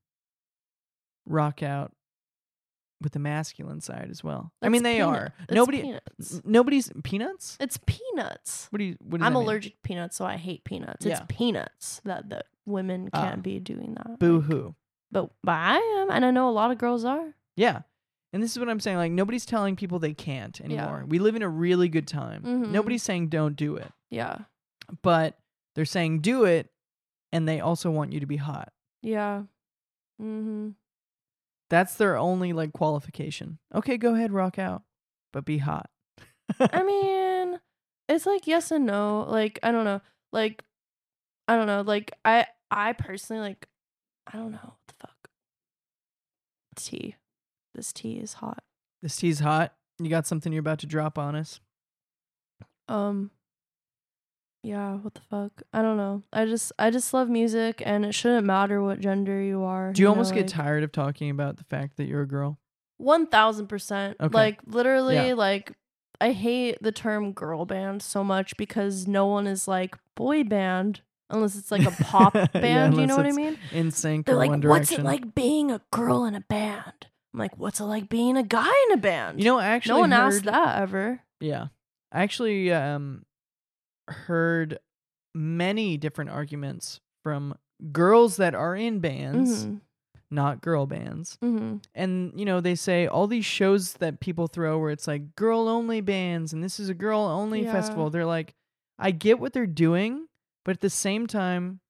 [1.27, 1.93] rock out
[3.01, 4.53] with the masculine side as well?
[4.61, 5.35] I mean, they peanut- are.
[5.45, 6.43] it's Nobody, Peanuts.
[6.45, 7.57] nobody's peanuts.
[7.61, 8.67] It's peanuts.
[8.71, 8.97] What do you?
[9.01, 9.47] What I'm that mean?
[9.49, 11.07] allergic to peanuts, so I hate peanuts.
[11.07, 11.13] Yeah.
[11.13, 13.23] It's peanuts that that women Ah.
[13.23, 14.19] can't be doing that.
[14.19, 14.75] Boo Like, hoo.
[15.11, 17.35] But but I am, and I know a lot of girls are.
[17.57, 17.83] Yeah.
[18.33, 18.97] And this is what I'm saying.
[18.97, 21.05] Like nobody's telling people they can't anymore.
[21.07, 22.43] We live in a really good time.
[22.43, 22.70] Mhm.
[22.70, 24.39] Nobody's saying don't do it, Yeah.
[25.03, 25.37] but
[25.74, 26.70] they're saying do it,
[27.33, 28.72] and they also want you to be hot.
[29.03, 29.45] Yeah.
[30.20, 30.70] Mm-hmm.
[31.70, 33.59] That's their only like qualification.
[33.74, 34.83] Okay, go ahead, rock out,
[35.33, 35.89] but be hot.
[36.61, 37.59] I mean,
[38.09, 39.24] it's like yes and no.
[39.28, 40.01] Like I don't know.
[40.33, 40.64] Like
[41.49, 41.83] I don't know.
[41.83, 43.66] Like I I personally like
[44.26, 45.31] I don't know what the fuck.
[46.76, 47.14] Tea.
[47.75, 48.62] This tea is hot.
[49.03, 49.75] this tea's hot.
[49.99, 51.61] You got something you're about to drop on us?
[52.89, 53.31] Um
[54.62, 55.62] yeah, what the fuck?
[55.73, 56.23] I don't know.
[56.33, 59.93] I just I just love music and it shouldn't matter what gender you are.
[59.93, 62.29] Do you know, almost get like- tired of talking about the fact that you're a
[62.29, 62.59] girl?
[62.99, 64.16] One thousand percent.
[64.21, 64.33] Okay.
[64.35, 65.35] Like literally, Yeah.
[65.35, 65.73] like
[66.21, 71.01] I hate the term girl band so much because no one is like boy band
[71.31, 72.97] unless it's like a pop Yeah, band.
[72.99, 73.57] you know what I mean?
[73.71, 77.07] NSYNC They're or like, what's it like being a girl in a band?
[77.33, 79.39] I'm like, what's it like being a guy in a band?
[79.39, 81.20] You know, I actually no one heard, asked that ever.
[81.41, 81.66] Yeah.
[82.12, 83.24] I actually um
[84.09, 84.78] heard
[85.35, 87.55] many different arguments from
[87.93, 89.76] girls that are in bands, hmm
[90.33, 91.39] not girl bands.
[91.41, 95.35] hmm And you know, they say all these shows that people throw where it's like
[95.35, 97.72] girl only bands and this is a girl only Yeah.
[97.72, 98.11] festival.
[98.11, 98.55] They're like
[98.99, 100.26] I get what they're doing,
[100.64, 101.81] but at the same time,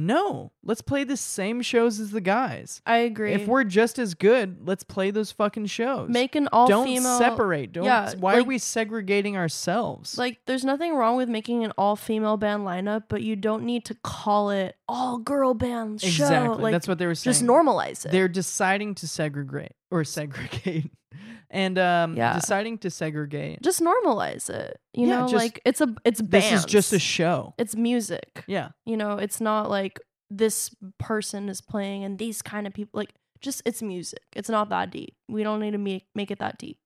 [0.00, 0.52] no.
[0.62, 2.82] Let's play the same shows as the guys.
[2.86, 3.32] I agree.
[3.32, 6.08] If we're just as good, let's play those fucking shows.
[6.08, 7.72] make an all don't female separate.
[7.72, 7.84] Don't.
[7.84, 10.18] yeah, why are we segregating ourselves?
[10.18, 13.84] Like, there's nothing wrong with making an all female band lineup, but you don't need
[13.86, 16.06] to call it all girl band show.
[16.24, 16.62] exactly.
[16.64, 17.32] Like, That's what they were saying.
[17.32, 18.12] just normalize it.
[18.12, 20.90] They're deciding to segregate or segregate,
[21.50, 22.34] and um, Yeah.
[22.34, 23.60] deciding to segregate.
[23.62, 24.80] just normalize it.
[24.94, 26.50] You Yeah, know, just- like it's a it's bands.
[26.50, 27.54] This is just a show.
[27.58, 28.44] it's music.
[28.46, 28.70] Yeah.
[28.86, 29.98] You know, it's not like
[30.30, 34.20] this person is playing and these kind of people like just it's music.
[34.36, 35.16] It's not that deep.
[35.28, 36.78] We don't need to make make it that deep.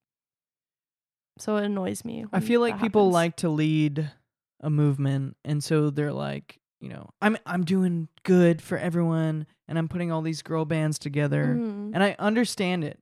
[1.38, 2.24] So it annoys me.
[2.32, 3.14] I feel like people happens.
[3.14, 4.11] like to lead
[4.61, 9.78] a movement, and so they're like, you know, I'm I'm doing good for everyone, and
[9.78, 11.93] I'm putting all these girl bands together, Mhm.
[11.95, 13.01] and I understand it.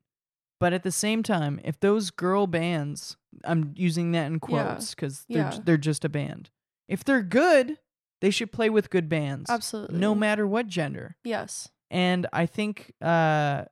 [0.60, 5.24] But at the same time, if those girl bands, I'm using that in quotes because
[5.28, 5.58] they're Yeah.
[5.64, 6.50] they're just a band.
[6.88, 7.78] If they're good,
[8.20, 9.98] they should play with good bands, Absolutely.
[9.98, 11.16] no matter what gender.
[11.24, 11.68] Yes.
[11.90, 13.64] And I think, uh,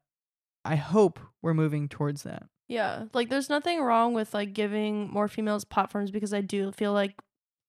[0.65, 2.49] I hope we're moving towards that.
[2.69, 3.05] Yeah.
[3.15, 7.15] Like there's nothing wrong with like giving more females platforms because I do feel like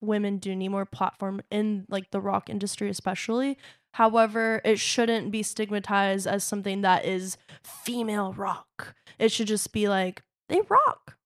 [0.02, 3.58] women do need more platform in like the rock industry especially.
[3.94, 8.96] However, it shouldn't be stigmatized as something that is female rock.
[9.20, 11.18] It should just be like they rock.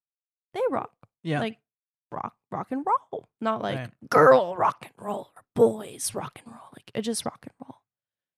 [0.54, 0.92] They rock.
[1.22, 1.40] Yeah.
[1.40, 1.58] Like
[2.12, 3.28] rock rock and roll.
[3.40, 3.90] Not like Right.
[4.10, 6.68] girl rock and roll or boys rock and roll.
[6.76, 7.80] Like it just rock and roll.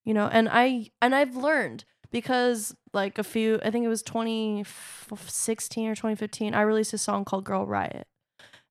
[0.05, 4.03] You know, and I and I've learned because like a few I think it was
[4.03, 8.07] 2016 or 2015 I released a song called Girl Riot.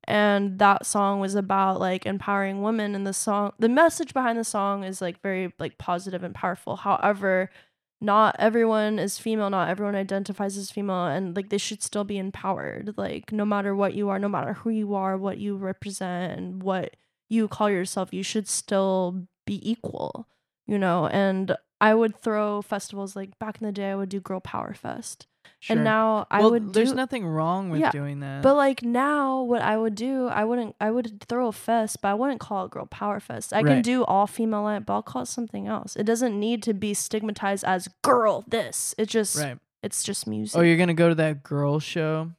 [0.08, 4.44] And that song was about like empowering women and the song the message behind the
[4.46, 6.78] song is like very like positive and powerful.
[6.78, 7.50] However,
[8.00, 12.18] not everyone is female, not everyone identifies as female and like they should still be
[12.18, 12.94] empowered.
[12.98, 16.64] Like no matter what you are, no matter who you are, what you represent and
[16.64, 16.96] what
[17.30, 20.28] you call yourself, you should still be equal,
[20.68, 21.08] you know?
[21.08, 24.74] And I would throw festivals like back in the day I would do Girl Power
[24.74, 25.28] Fest.
[25.60, 25.76] Sure.
[25.76, 28.44] And now I would there's do nothing wrong with Yeah, doing that.
[28.44, 32.10] but like now, what I would do, I wouldn't, I would throw a fest, but
[32.10, 33.54] I wouldn't call it Girl Power Fest.
[33.54, 35.96] I can do all female line, but I'll call it something else.
[35.96, 38.94] It doesn't need to be stigmatized as girl this.
[39.00, 39.58] It just, right.
[39.82, 40.60] it's just oh, music.
[40.60, 42.32] Oh, you're gonna go to that girl show?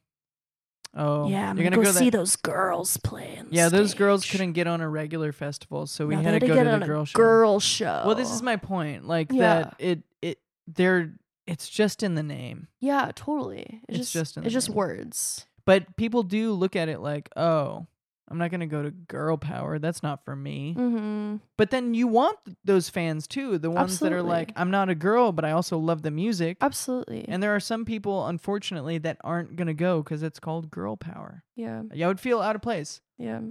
[0.95, 3.35] Oh, yeah, I'm you're gonna, gonna go, see that- those girls play.
[3.37, 6.39] on the Yeah, those girls couldn't get on a regular festival, so we No, had
[6.39, 7.17] to go to the a girl show.
[7.17, 8.03] Girl show.
[8.05, 9.05] Well, this is my point.
[9.07, 9.39] Like Yeah.
[9.63, 11.13] that, it it they're
[11.49, 13.81] it's just in the name, Yeah, totally.
[13.89, 14.75] It's, It's just, just in it's just name.
[14.77, 15.45] words.
[15.65, 17.87] but people do look at it like, oh,
[18.31, 19.79] I'm not gonna go to girl power.
[19.79, 20.75] That's not for me.
[20.77, 21.37] Mm-hmm.
[21.57, 24.87] But then you want th- those fans too, the ones that are like, I'm not
[24.89, 26.57] a girl, but I also love the music.
[26.61, 27.25] Absolutely.
[27.27, 31.43] And there are some people, unfortunately, that aren't gonna go because it's called girl power.
[31.55, 31.81] yeah.
[31.91, 33.01] Yeah, I would feel out of place.
[33.17, 33.41] Yeah.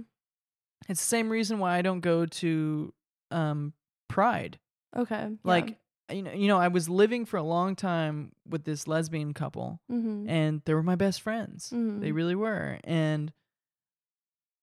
[0.87, 2.93] It's the same reason why I don't go to
[3.31, 3.73] um
[4.07, 4.57] Pride.
[4.95, 5.29] Okay.
[5.43, 5.77] Like
[6.11, 9.79] you know, you know, I was living for a long time with this lesbian couple,
[9.91, 10.29] Mm-hmm.
[10.29, 11.69] and they were my best friends.
[11.69, 12.13] They Mhm.
[12.15, 13.31] really were, and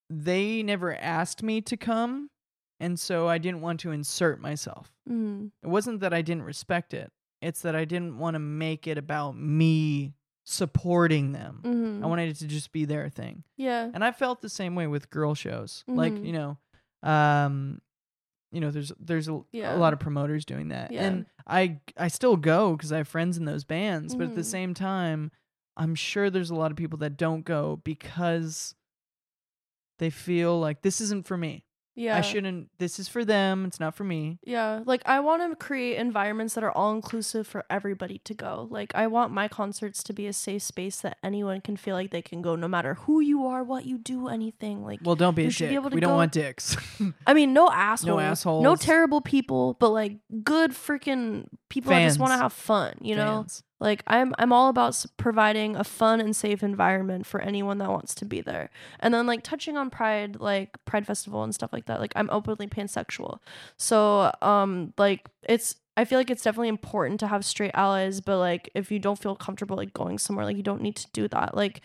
[0.09, 2.29] they never asked me to come,
[2.79, 4.93] and so I didn't want to insert myself.
[5.09, 5.47] Mm-hmm.
[5.63, 8.97] It wasn't that I didn't respect it; it's that I didn't want to make it
[8.97, 10.13] about me
[10.45, 11.59] supporting them.
[11.63, 12.03] Mm-hmm.
[12.03, 13.43] I wanted it to just be their thing.
[13.57, 13.89] yeah.
[13.93, 15.83] And I felt the same way with girl shows.
[15.87, 16.25] Like, Mhm.
[16.25, 16.57] you know,
[17.03, 17.81] um
[18.51, 19.75] you know, there's there's a, Yeah.
[19.75, 20.91] a lot of promoters doing that.
[20.91, 21.03] Yeah.
[21.05, 24.41] And I I still go cuz I have friends in those bands, but at the
[24.41, 24.45] Mhm.
[24.45, 25.31] same time,
[25.75, 28.73] I'm sure there's a lot of people that don't go because
[29.99, 31.65] they feel like this isn't for me.
[31.97, 32.15] Yeah.
[32.15, 34.37] I shouldn't this is for them, it's not for me.
[34.43, 38.67] Yeah, like I want to create environments that are all inclusive for everybody to go.
[38.69, 42.11] Like I want my concerts to be a safe space that anyone can feel like
[42.11, 44.85] they can go no matter who you are, what you do, anything.
[44.85, 45.69] Like Well, don't be a dick.
[45.71, 46.77] be we don't want dicks.
[47.25, 48.07] I mean, no assholes.
[48.07, 48.63] No assholes.
[48.63, 53.15] No terrible people, but like good freaking people that just want to have fun, you
[53.15, 53.47] know?
[53.79, 58.15] Like I'm I'm all about providing a fun and safe environment for anyone that wants
[58.15, 58.69] to be there.
[58.99, 61.99] And then like touching on Pride, like Pride Festival and stuff like that.
[61.99, 63.39] Like I'm openly pansexual.
[63.77, 68.37] So um like it's I feel like it's definitely important to have straight allies, but
[68.39, 71.27] like if you don't feel comfortable like going somewhere, like you don't need to do
[71.27, 71.55] that.
[71.55, 71.81] Like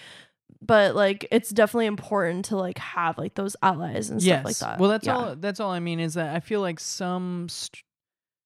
[0.64, 4.36] but like it's definitely important to like have like those allies and yes.
[4.40, 4.80] stuff like that.
[4.80, 5.16] Well, that's Yeah.
[5.16, 5.36] all.
[5.36, 7.82] That's all I mean is that I feel like some, st-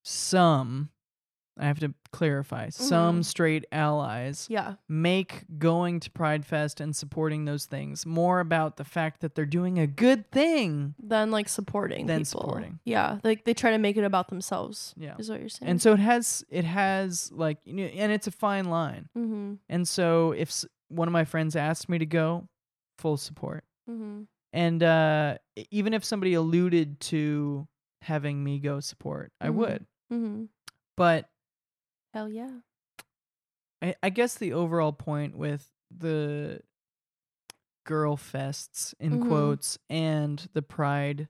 [0.02, 0.88] some,
[1.58, 3.24] I have to clarify, some Mhm.
[3.24, 4.74] straight allies Yeah.
[4.88, 9.46] make going to Pride Fest and supporting those things more about the fact that they're
[9.46, 10.94] doing a good thing.
[11.02, 12.42] Than like supporting Than people.
[12.42, 12.80] supporting.
[12.84, 13.20] Yeah.
[13.24, 14.94] Like they try to make it about themselves.
[14.98, 15.14] Yeah.
[15.18, 15.70] Is what you're saying.
[15.70, 19.08] And so it has, it has like, you know, and it's a fine line.
[19.16, 19.54] mm-hmm.
[19.68, 22.48] And so if s- one of my friends asked me to go,
[22.98, 23.64] full support.
[23.90, 24.22] Mm-hmm.
[24.52, 25.38] And uh,
[25.70, 27.66] even if somebody alluded to
[28.02, 29.54] having me go support, I Mhm.
[29.54, 29.86] would.
[30.12, 30.44] Mm-hmm.
[30.96, 31.28] But
[32.16, 32.60] Hell yeah.
[33.82, 36.62] I, I guess the overall point with the
[37.84, 39.26] girl fests in Mhm.
[39.28, 41.28] quotes and the pride,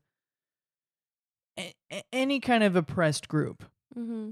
[1.58, 1.74] a-
[2.12, 3.64] any kind of oppressed group,
[3.96, 4.30] Mm-hmm.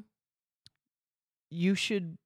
[1.50, 2.18] you should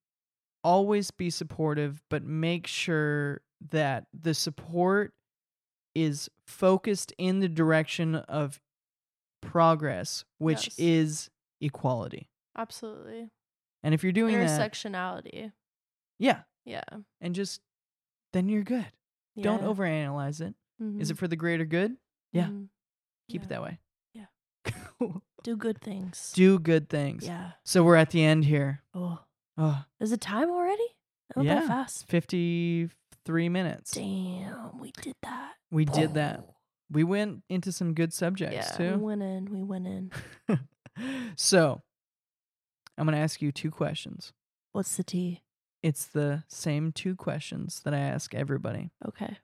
[0.62, 5.14] always be supportive, but make sure that the support
[5.94, 8.60] is focused in the direction of
[9.40, 10.78] progress, which Yes.
[10.78, 11.30] is
[11.62, 12.28] equality.
[12.54, 13.30] Absolutely.
[13.82, 15.52] And if you're doing that, Intersectionality.
[16.18, 16.82] yeah, Yeah.
[17.20, 17.60] and just
[18.32, 18.86] then you're good.
[19.40, 19.68] Don't Yeah.
[19.68, 20.54] overanalyze it.
[20.80, 21.10] Is Mhm.
[21.12, 21.96] it for the greater good?
[22.32, 22.46] yeah.
[22.48, 22.68] Mhm.
[23.30, 23.46] Keep Yeah.
[23.46, 23.78] it that way.
[24.14, 24.26] Yeah.
[25.44, 26.32] Do good things.
[26.32, 27.24] Do good things.
[27.26, 27.52] yeah.
[27.64, 28.82] So we're at the end here.
[28.94, 29.24] Oh.
[29.56, 30.96] Oh, Is it time already?
[31.34, 31.66] By Yeah.
[31.66, 32.06] fast.
[32.08, 33.92] 53 minutes.
[33.92, 35.54] Damn, we did that.
[35.70, 36.44] We did that.
[36.90, 38.96] We went into some good subjects too.
[38.96, 39.44] We went in.
[39.50, 40.10] We went in.
[41.36, 41.82] so,
[42.98, 44.32] I'm going to ask you two questions.
[44.72, 45.42] What's the tea?
[45.82, 48.90] It's the same two questions that I ask everybody.
[49.06, 49.38] Okay.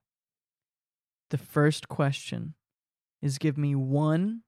[1.31, 2.55] The first question
[3.23, 4.43] is give me one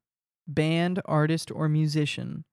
[0.46, 2.44] band, artist, or musician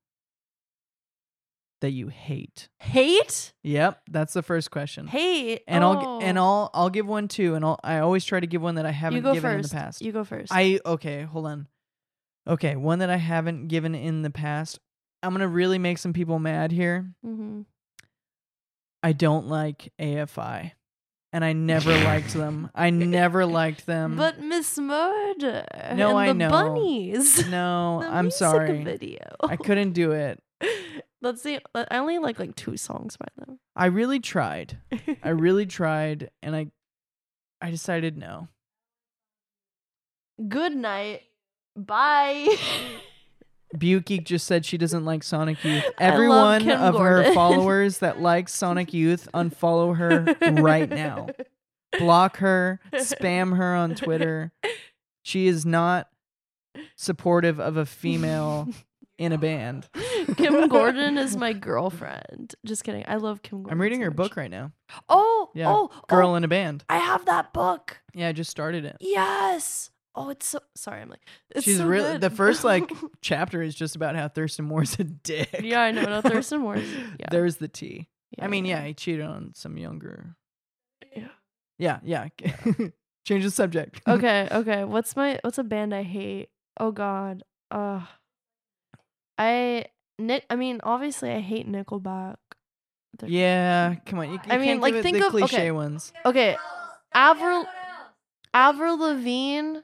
[1.81, 2.69] that you hate.
[2.79, 3.53] Hate?
[3.63, 5.07] Yep, that's the first question.
[5.07, 5.63] Hate.
[5.67, 6.19] and I'll oh.
[6.21, 8.85] and I'll I'll give one too, and I'll I always try to give one that
[8.85, 9.73] I haven't you go given first.
[9.73, 10.01] in the past.
[10.01, 10.51] You go first.
[10.53, 11.67] I okay, hold on.
[12.47, 14.79] Okay, one that I haven't given in the past.
[15.23, 17.09] I'm gonna really make some people mad here.
[17.25, 17.61] mm-hmm.
[19.01, 20.71] I don't like AFI,
[21.33, 22.69] and I never liked them.
[22.75, 24.15] I never liked them.
[24.15, 25.65] But Miss Murder.
[25.95, 26.49] No, and I the know.
[26.49, 27.45] bunnies.
[27.49, 28.83] no, The I'm music sorry.
[28.83, 29.35] Video.
[29.41, 30.41] I couldn't do it.
[31.21, 31.59] Let's see.
[31.73, 33.59] I only like like two songs by them.
[33.75, 34.77] I really tried.
[35.23, 36.67] I really tried, and I,
[37.61, 38.47] I decided no.
[40.47, 41.21] Good night.
[41.75, 42.55] Bye.
[43.77, 45.83] Butte Geek just said she doesn't like Sonic Youth.
[45.97, 51.27] I love Every one of her followers that likes Sonic Youth, unfollow her right now.
[51.99, 54.51] Block her, spam her on Twitter.
[55.21, 56.07] She is not
[56.95, 58.67] supportive of a female
[59.19, 59.87] in a band.
[60.37, 62.55] Kim Gordon is my girlfriend.
[62.65, 63.03] Just kidding.
[63.07, 63.73] I love Kim Gordon.
[63.73, 64.17] I'm reading so her much.
[64.17, 64.71] book right now.
[65.07, 65.69] Oh, Yeah.
[65.71, 66.83] oh, Girl oh, in a band.
[66.89, 68.01] I have that book.
[68.13, 68.97] Yeah, I just started it.
[68.99, 69.91] Yes.
[70.15, 71.01] Oh, it's so sorry.
[71.01, 72.21] I'm like, it's She's so really good.
[72.21, 72.89] the first like
[73.21, 75.61] chapter is just about how Thurston Moore's a dick.
[75.63, 76.03] yeah, I know.
[76.03, 76.87] No, Thurston Moore's.
[77.19, 77.27] Yeah.
[77.31, 78.07] There's the T.
[78.37, 80.35] yeah, I mean, yeah, he cheated on some younger.
[81.15, 81.27] Yeah.
[81.79, 82.27] Yeah, yeah.
[83.25, 84.01] Change the subject.
[84.07, 84.83] Okay, okay.
[84.83, 86.49] What's my what's a band I hate?
[86.79, 87.43] Oh God.
[87.71, 88.01] Uh
[89.37, 89.85] I
[90.19, 90.45] Nick.
[90.49, 92.35] I mean, obviously, I hate Nickelback.
[93.17, 94.27] They're- Yeah, come on.
[94.27, 95.71] You, you I mean, like, think the of- cliche okay.
[95.71, 96.13] ones.
[96.25, 96.55] Okay,
[97.13, 97.65] Avril
[98.53, 99.79] Avril Lavigne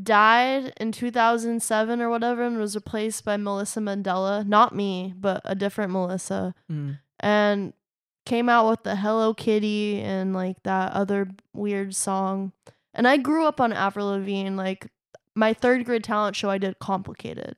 [0.00, 4.46] died in 2007 or whatever and was replaced by Melissa Mandela.
[4.46, 6.54] Not me, but a different Melissa.
[6.70, 6.98] Mm.
[7.20, 7.72] And
[8.24, 12.52] came out with the Hello Kitty and like that other weird song.
[12.94, 14.56] And I grew up on Avril Lavigne.
[14.56, 14.90] Like
[15.34, 17.56] my third grade talent show, I did Complicated.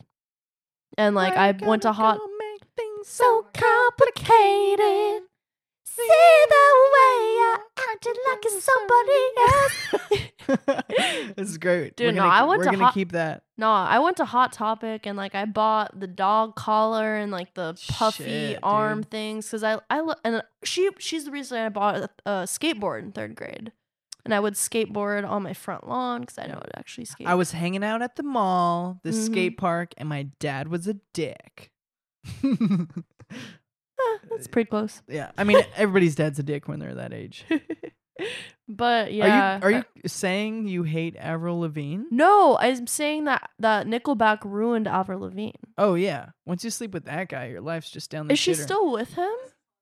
[0.97, 2.19] And like I went to hot.
[2.39, 5.23] Make things so complicated.
[5.97, 7.59] See the way I
[7.93, 9.23] acted like it's somebody
[10.67, 11.35] else.
[11.37, 11.95] this is great.
[11.97, 13.45] Dude, we're no, gonna, I went we're to gonna hot- keep that.
[13.57, 17.55] no, I went to Hot Topic and like I bought the dog collar and like
[17.55, 19.11] the puffy Shit, arm dude.
[19.11, 23.01] things because I I lo- and she she's the reason I bought a, a skateboard
[23.03, 23.71] in third grade,
[24.25, 27.29] and I would skateboard on my front lawn because I know it actually skate.
[27.29, 29.27] I was hanging out at the mall, the Mhm.
[29.27, 31.71] skate park, and my dad was a dick.
[34.01, 35.03] Ah, that's pretty close.
[35.09, 37.45] yeah, I mean everybody's dad's a dick when they're that age.
[38.69, 42.05] but yeah, Are you are you saying you hate Avril Lavigne?
[42.11, 45.53] No, I'm saying that that Nickelback ruined Avril Lavigne.
[45.79, 46.31] Oh yeah.
[46.47, 48.63] Once you sleep with that guy, your life's just down the Is she shitter.
[48.63, 49.33] still with him?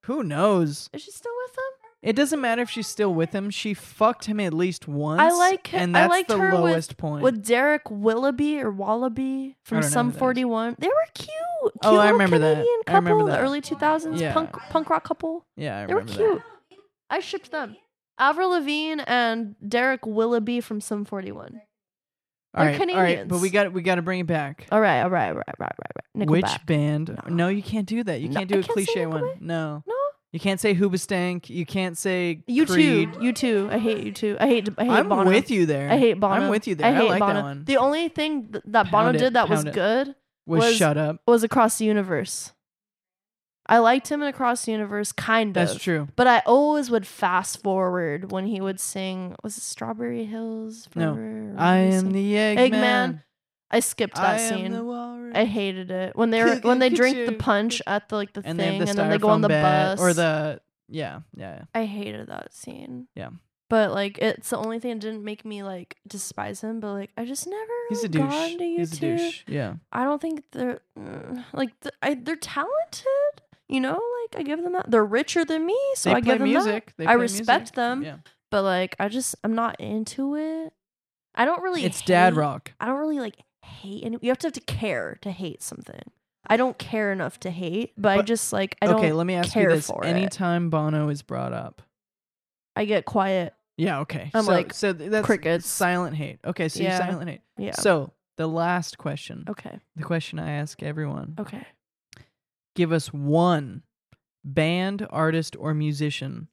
[0.06, 0.90] Who knows?
[0.92, 1.71] Is she still with him?
[2.02, 3.48] It doesn't matter if she's still with him.
[3.50, 5.20] She fucked him at least once.
[5.20, 7.22] I like- and I that's liked the her with- point.
[7.22, 10.20] With Derek Willoughby or Wallaby from don't know Sum who that is.
[10.20, 10.76] 41.
[10.80, 11.28] They were cute.
[11.62, 12.54] Oh, cute Oh, I little remember that.
[12.54, 14.32] Canadian I couple, remember the early 2000s Yeah.
[14.32, 15.46] punk punk rock couple.
[15.56, 15.86] yeah, I remember.
[15.86, 16.80] They were remember cute.
[17.08, 17.76] I shipped them.
[18.18, 21.52] Avril Lavigne and Derek Willoughby from Sum 41.
[21.52, 21.60] that.
[22.54, 24.66] All They're right, all right, but we got we got to bring it back.
[24.70, 26.28] All right, all right, all right, right, right, right.
[26.28, 27.16] Which band?
[27.28, 27.34] No.
[27.34, 27.48] No.
[27.48, 28.20] you can't do that.
[28.20, 29.22] You No, can't do I a can't say cliche one.
[29.22, 29.40] Nickelback.
[29.40, 29.82] No.
[29.86, 29.94] No.
[30.32, 31.50] You can't say Hoobastank.
[31.50, 33.12] You can't say You Creed.
[33.14, 33.22] too.
[33.24, 33.68] You too.
[33.70, 34.36] I hate you too.
[34.40, 34.68] I hate.
[34.78, 35.28] I hate I'm Bono.
[35.28, 35.90] with you there.
[35.90, 36.34] I hate Bono.
[36.34, 36.86] I'm with you there.
[36.86, 37.34] I hate like Bono.
[37.34, 37.64] that one.
[37.66, 39.74] The only thing th- that Bono Pound it, did that was pound it.
[39.74, 40.14] good
[40.46, 41.20] was, was- shut up.
[41.26, 42.52] was Across the Universe.
[43.66, 45.68] I liked him in Across the Universe, kind of.
[45.68, 46.08] That's true.
[46.16, 49.36] But I always would fast forward when he would sing.
[49.44, 50.88] Was it Strawberry Hills?
[50.96, 51.14] No.
[51.14, 51.54] Forever?
[51.56, 52.70] Or I he am the Eggman.
[52.70, 53.22] Eggman.
[53.72, 54.74] I skipped that I scene.
[55.34, 58.42] I hated it when they were when they drink the punch at the like the
[58.44, 61.54] and thing the and then they go on the bus or the yeah yeah.
[61.56, 61.64] yeah.
[61.74, 63.08] I hated that scene.
[63.14, 63.30] Yeah.
[63.70, 67.10] But like it's the only thing that didn't make me like despise him, but like
[67.16, 68.52] I just never He's a douche.
[68.52, 69.42] into you He's a douche.
[69.46, 69.74] Yeah.
[69.90, 73.06] I don't think they're mm, like th- I, they're talented.
[73.68, 73.92] You know,
[74.24, 74.90] like I give them that.
[74.90, 76.64] They're richer than me, so they I play give them that.
[76.64, 76.92] music.
[76.98, 77.74] They I respect music.
[77.76, 78.16] them, Yeah.
[78.50, 80.74] but like I just I'm not into it.
[81.34, 81.82] I don't really.
[81.86, 82.72] It's dad rock.
[82.78, 86.02] I don't really like hate, and you have to have to care to hate something.
[86.46, 88.96] I don't care enough to hate, but, I just like I don't.
[88.96, 89.88] okay, let me ask you this.
[89.88, 89.96] it.
[90.04, 91.82] Anytime Bono is brought up.
[92.74, 93.54] I get quiet.
[93.76, 94.30] Yeah, okay.
[94.34, 95.66] I'm so, like, so th- that's crickets.
[95.68, 96.38] silent hate.
[96.44, 96.96] Okay, so Yeah.
[96.96, 97.40] you silent hate.
[97.58, 97.72] Yeah.
[97.72, 99.78] So the last question, okay.
[99.96, 101.64] the question I ask everyone: Okay.
[102.74, 103.82] Give us one
[104.44, 106.48] band, artist, or musician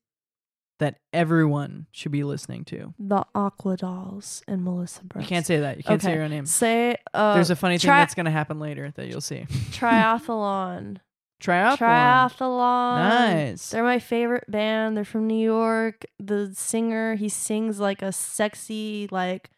[0.79, 2.93] that everyone should be listening to.
[2.97, 5.77] The Aquadolls and Melissa You can't say that.
[5.77, 6.15] You can't say Okay.
[6.15, 6.45] your own name.
[6.45, 9.45] Say uh, There's a funny thing that's going to happen later that you'll see.
[9.71, 10.97] triathlon.
[11.41, 11.77] Triathlon.
[11.77, 12.97] Triathlon.
[12.97, 13.69] Nice.
[13.69, 14.97] They're my favorite band.
[14.97, 16.05] They're from New York.
[16.19, 19.49] The singer, he sings like a sexy, like,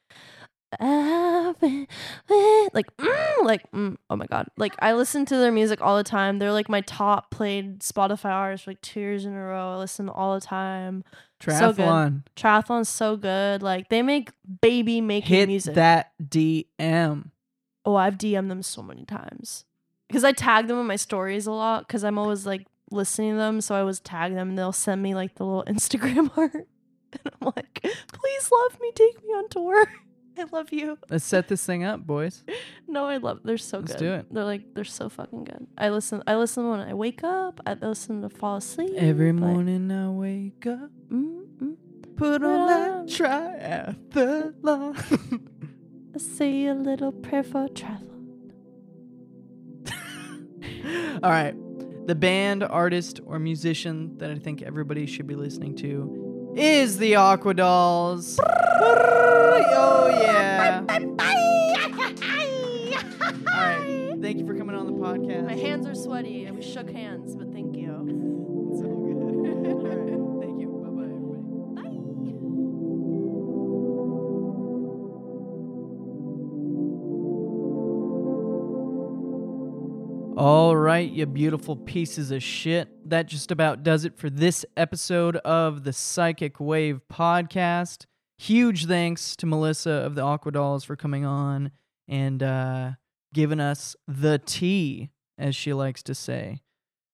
[0.79, 1.87] "I've been
[2.29, 4.47] with-" like, mm, like, mm, oh my god!
[4.57, 6.39] Like I listen to their music all the time.
[6.39, 9.73] They're like my top played Spotify artist for like two years in a row.
[9.73, 11.03] I listen all the time.
[11.41, 11.85] So good.
[11.85, 12.23] Triathlon.
[12.35, 13.63] Triathlon's so good.
[13.63, 15.75] Like they make baby making Hit music.
[15.75, 17.31] that DM.
[17.83, 19.65] Oh, I've DM'd them so many times
[20.07, 23.37] because I tag them in my stories a lot because I'm always like listening to
[23.37, 23.61] them.
[23.61, 26.53] So I always tag them and they'll send me like the little Instagram art.
[26.53, 29.85] And I'm like, please love me, take me on tour.
[30.37, 30.97] I love you.
[31.09, 32.43] Let's set this thing up, boys.
[32.87, 33.39] No, I love.
[33.45, 33.99] They're so Let's good.
[33.99, 34.33] do it.
[34.33, 35.65] They're like they're so fucking good.
[35.77, 36.21] I listen.
[36.27, 37.61] I listen when I wake up.
[37.65, 38.95] I listen to fall asleep.
[38.97, 41.77] Every like, morning I wake up, mm, mm.
[42.17, 45.47] put on that triathlon.
[46.15, 48.51] I say a little prayer for triathlon.
[51.23, 51.55] All right.
[52.07, 57.13] The band, artist, or musician that I think everybody should be listening to is the
[57.13, 58.37] Aquadolls.
[58.43, 60.83] oh, yeah.
[60.91, 60.97] All
[63.59, 64.13] right.
[64.21, 65.45] Thank you for coming on the podcast.
[65.45, 66.45] My hands are sweaty.
[66.45, 68.30] and We shook hands, but thank you.
[80.37, 82.87] All right, you beautiful pieces of shit.
[83.09, 88.05] That just about does it for this episode of the Psychic Wave podcast.
[88.37, 91.71] Huge thanks to Melissa of the Aquadolls for coming on
[92.07, 92.91] and uh,
[93.33, 96.61] giving us the tea, as she likes to say.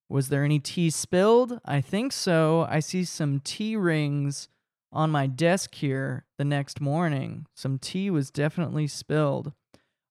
[0.07, 1.59] Was there any tea spilled?
[1.65, 2.67] I think so.
[2.69, 4.47] I see some tea rings
[4.91, 7.47] on my desk here the next morning.
[7.55, 9.53] Some tea was definitely spilled.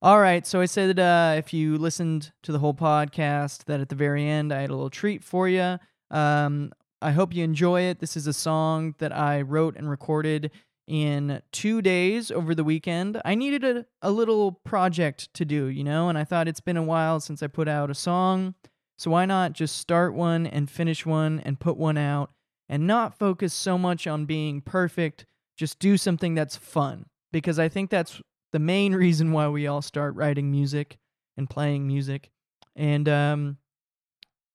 [0.07, 3.89] All right, so I said uh, if you listened to the whole podcast, that at
[3.89, 5.81] the very end I had a little treat for you.
[6.13, 6.71] Um,
[7.03, 7.99] I hope you enjoy it.
[7.99, 10.53] This is a song that I wrote and recorded
[10.87, 13.21] in two days over the weekend.
[13.25, 16.77] I needed a, a little project to do, you know, and I thought it's been
[16.77, 18.55] a while since I put out a song.
[18.97, 22.31] So why not just start one and finish one and put one out
[22.69, 25.27] and not focus so much on being perfect?
[25.57, 28.23] Just do something that's fun because I think that's
[28.53, 30.99] the main reason why we all start writing music
[31.37, 32.31] and playing music.
[32.75, 33.57] And um,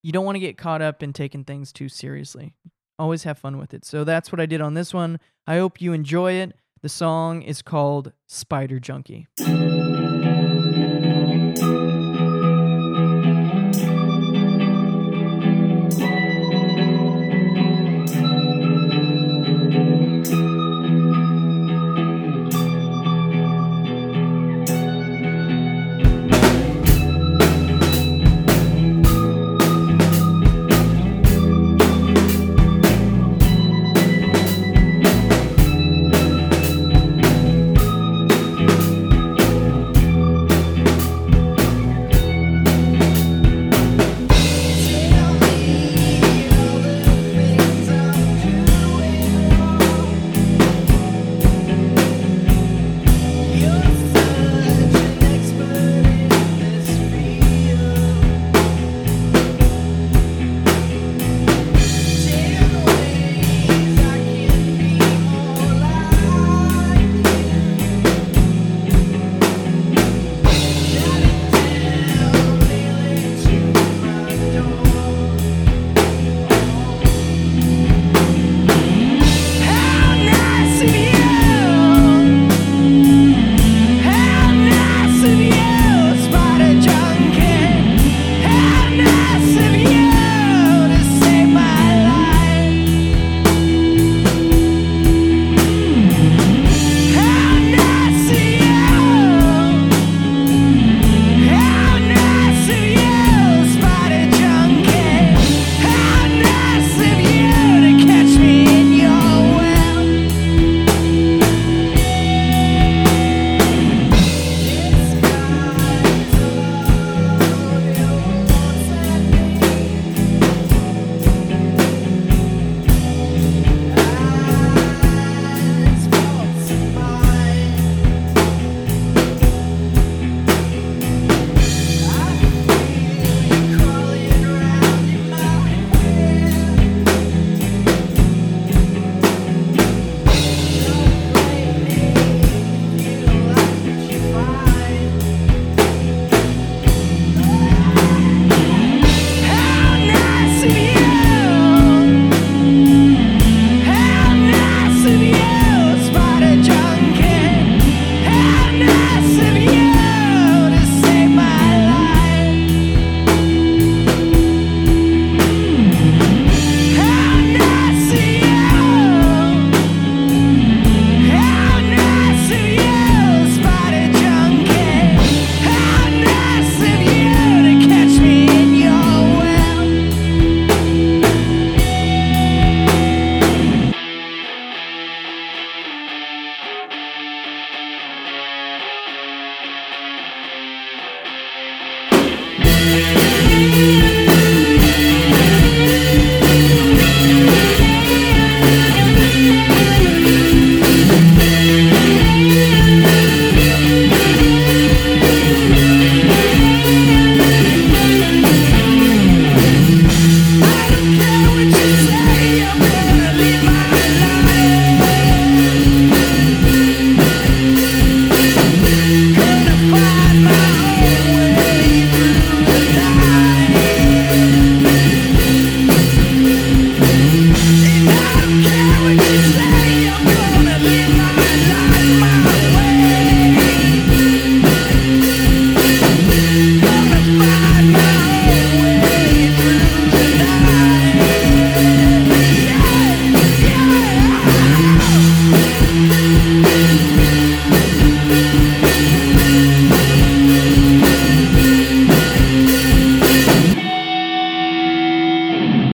[0.03, 2.53] you don't want to get caught up in taking things too seriously.
[2.99, 3.85] Always have fun with it.
[3.85, 5.19] So that's what I did on this one.
[5.47, 6.53] I hope you enjoy it.
[6.81, 9.27] The song is called Spider Junkie.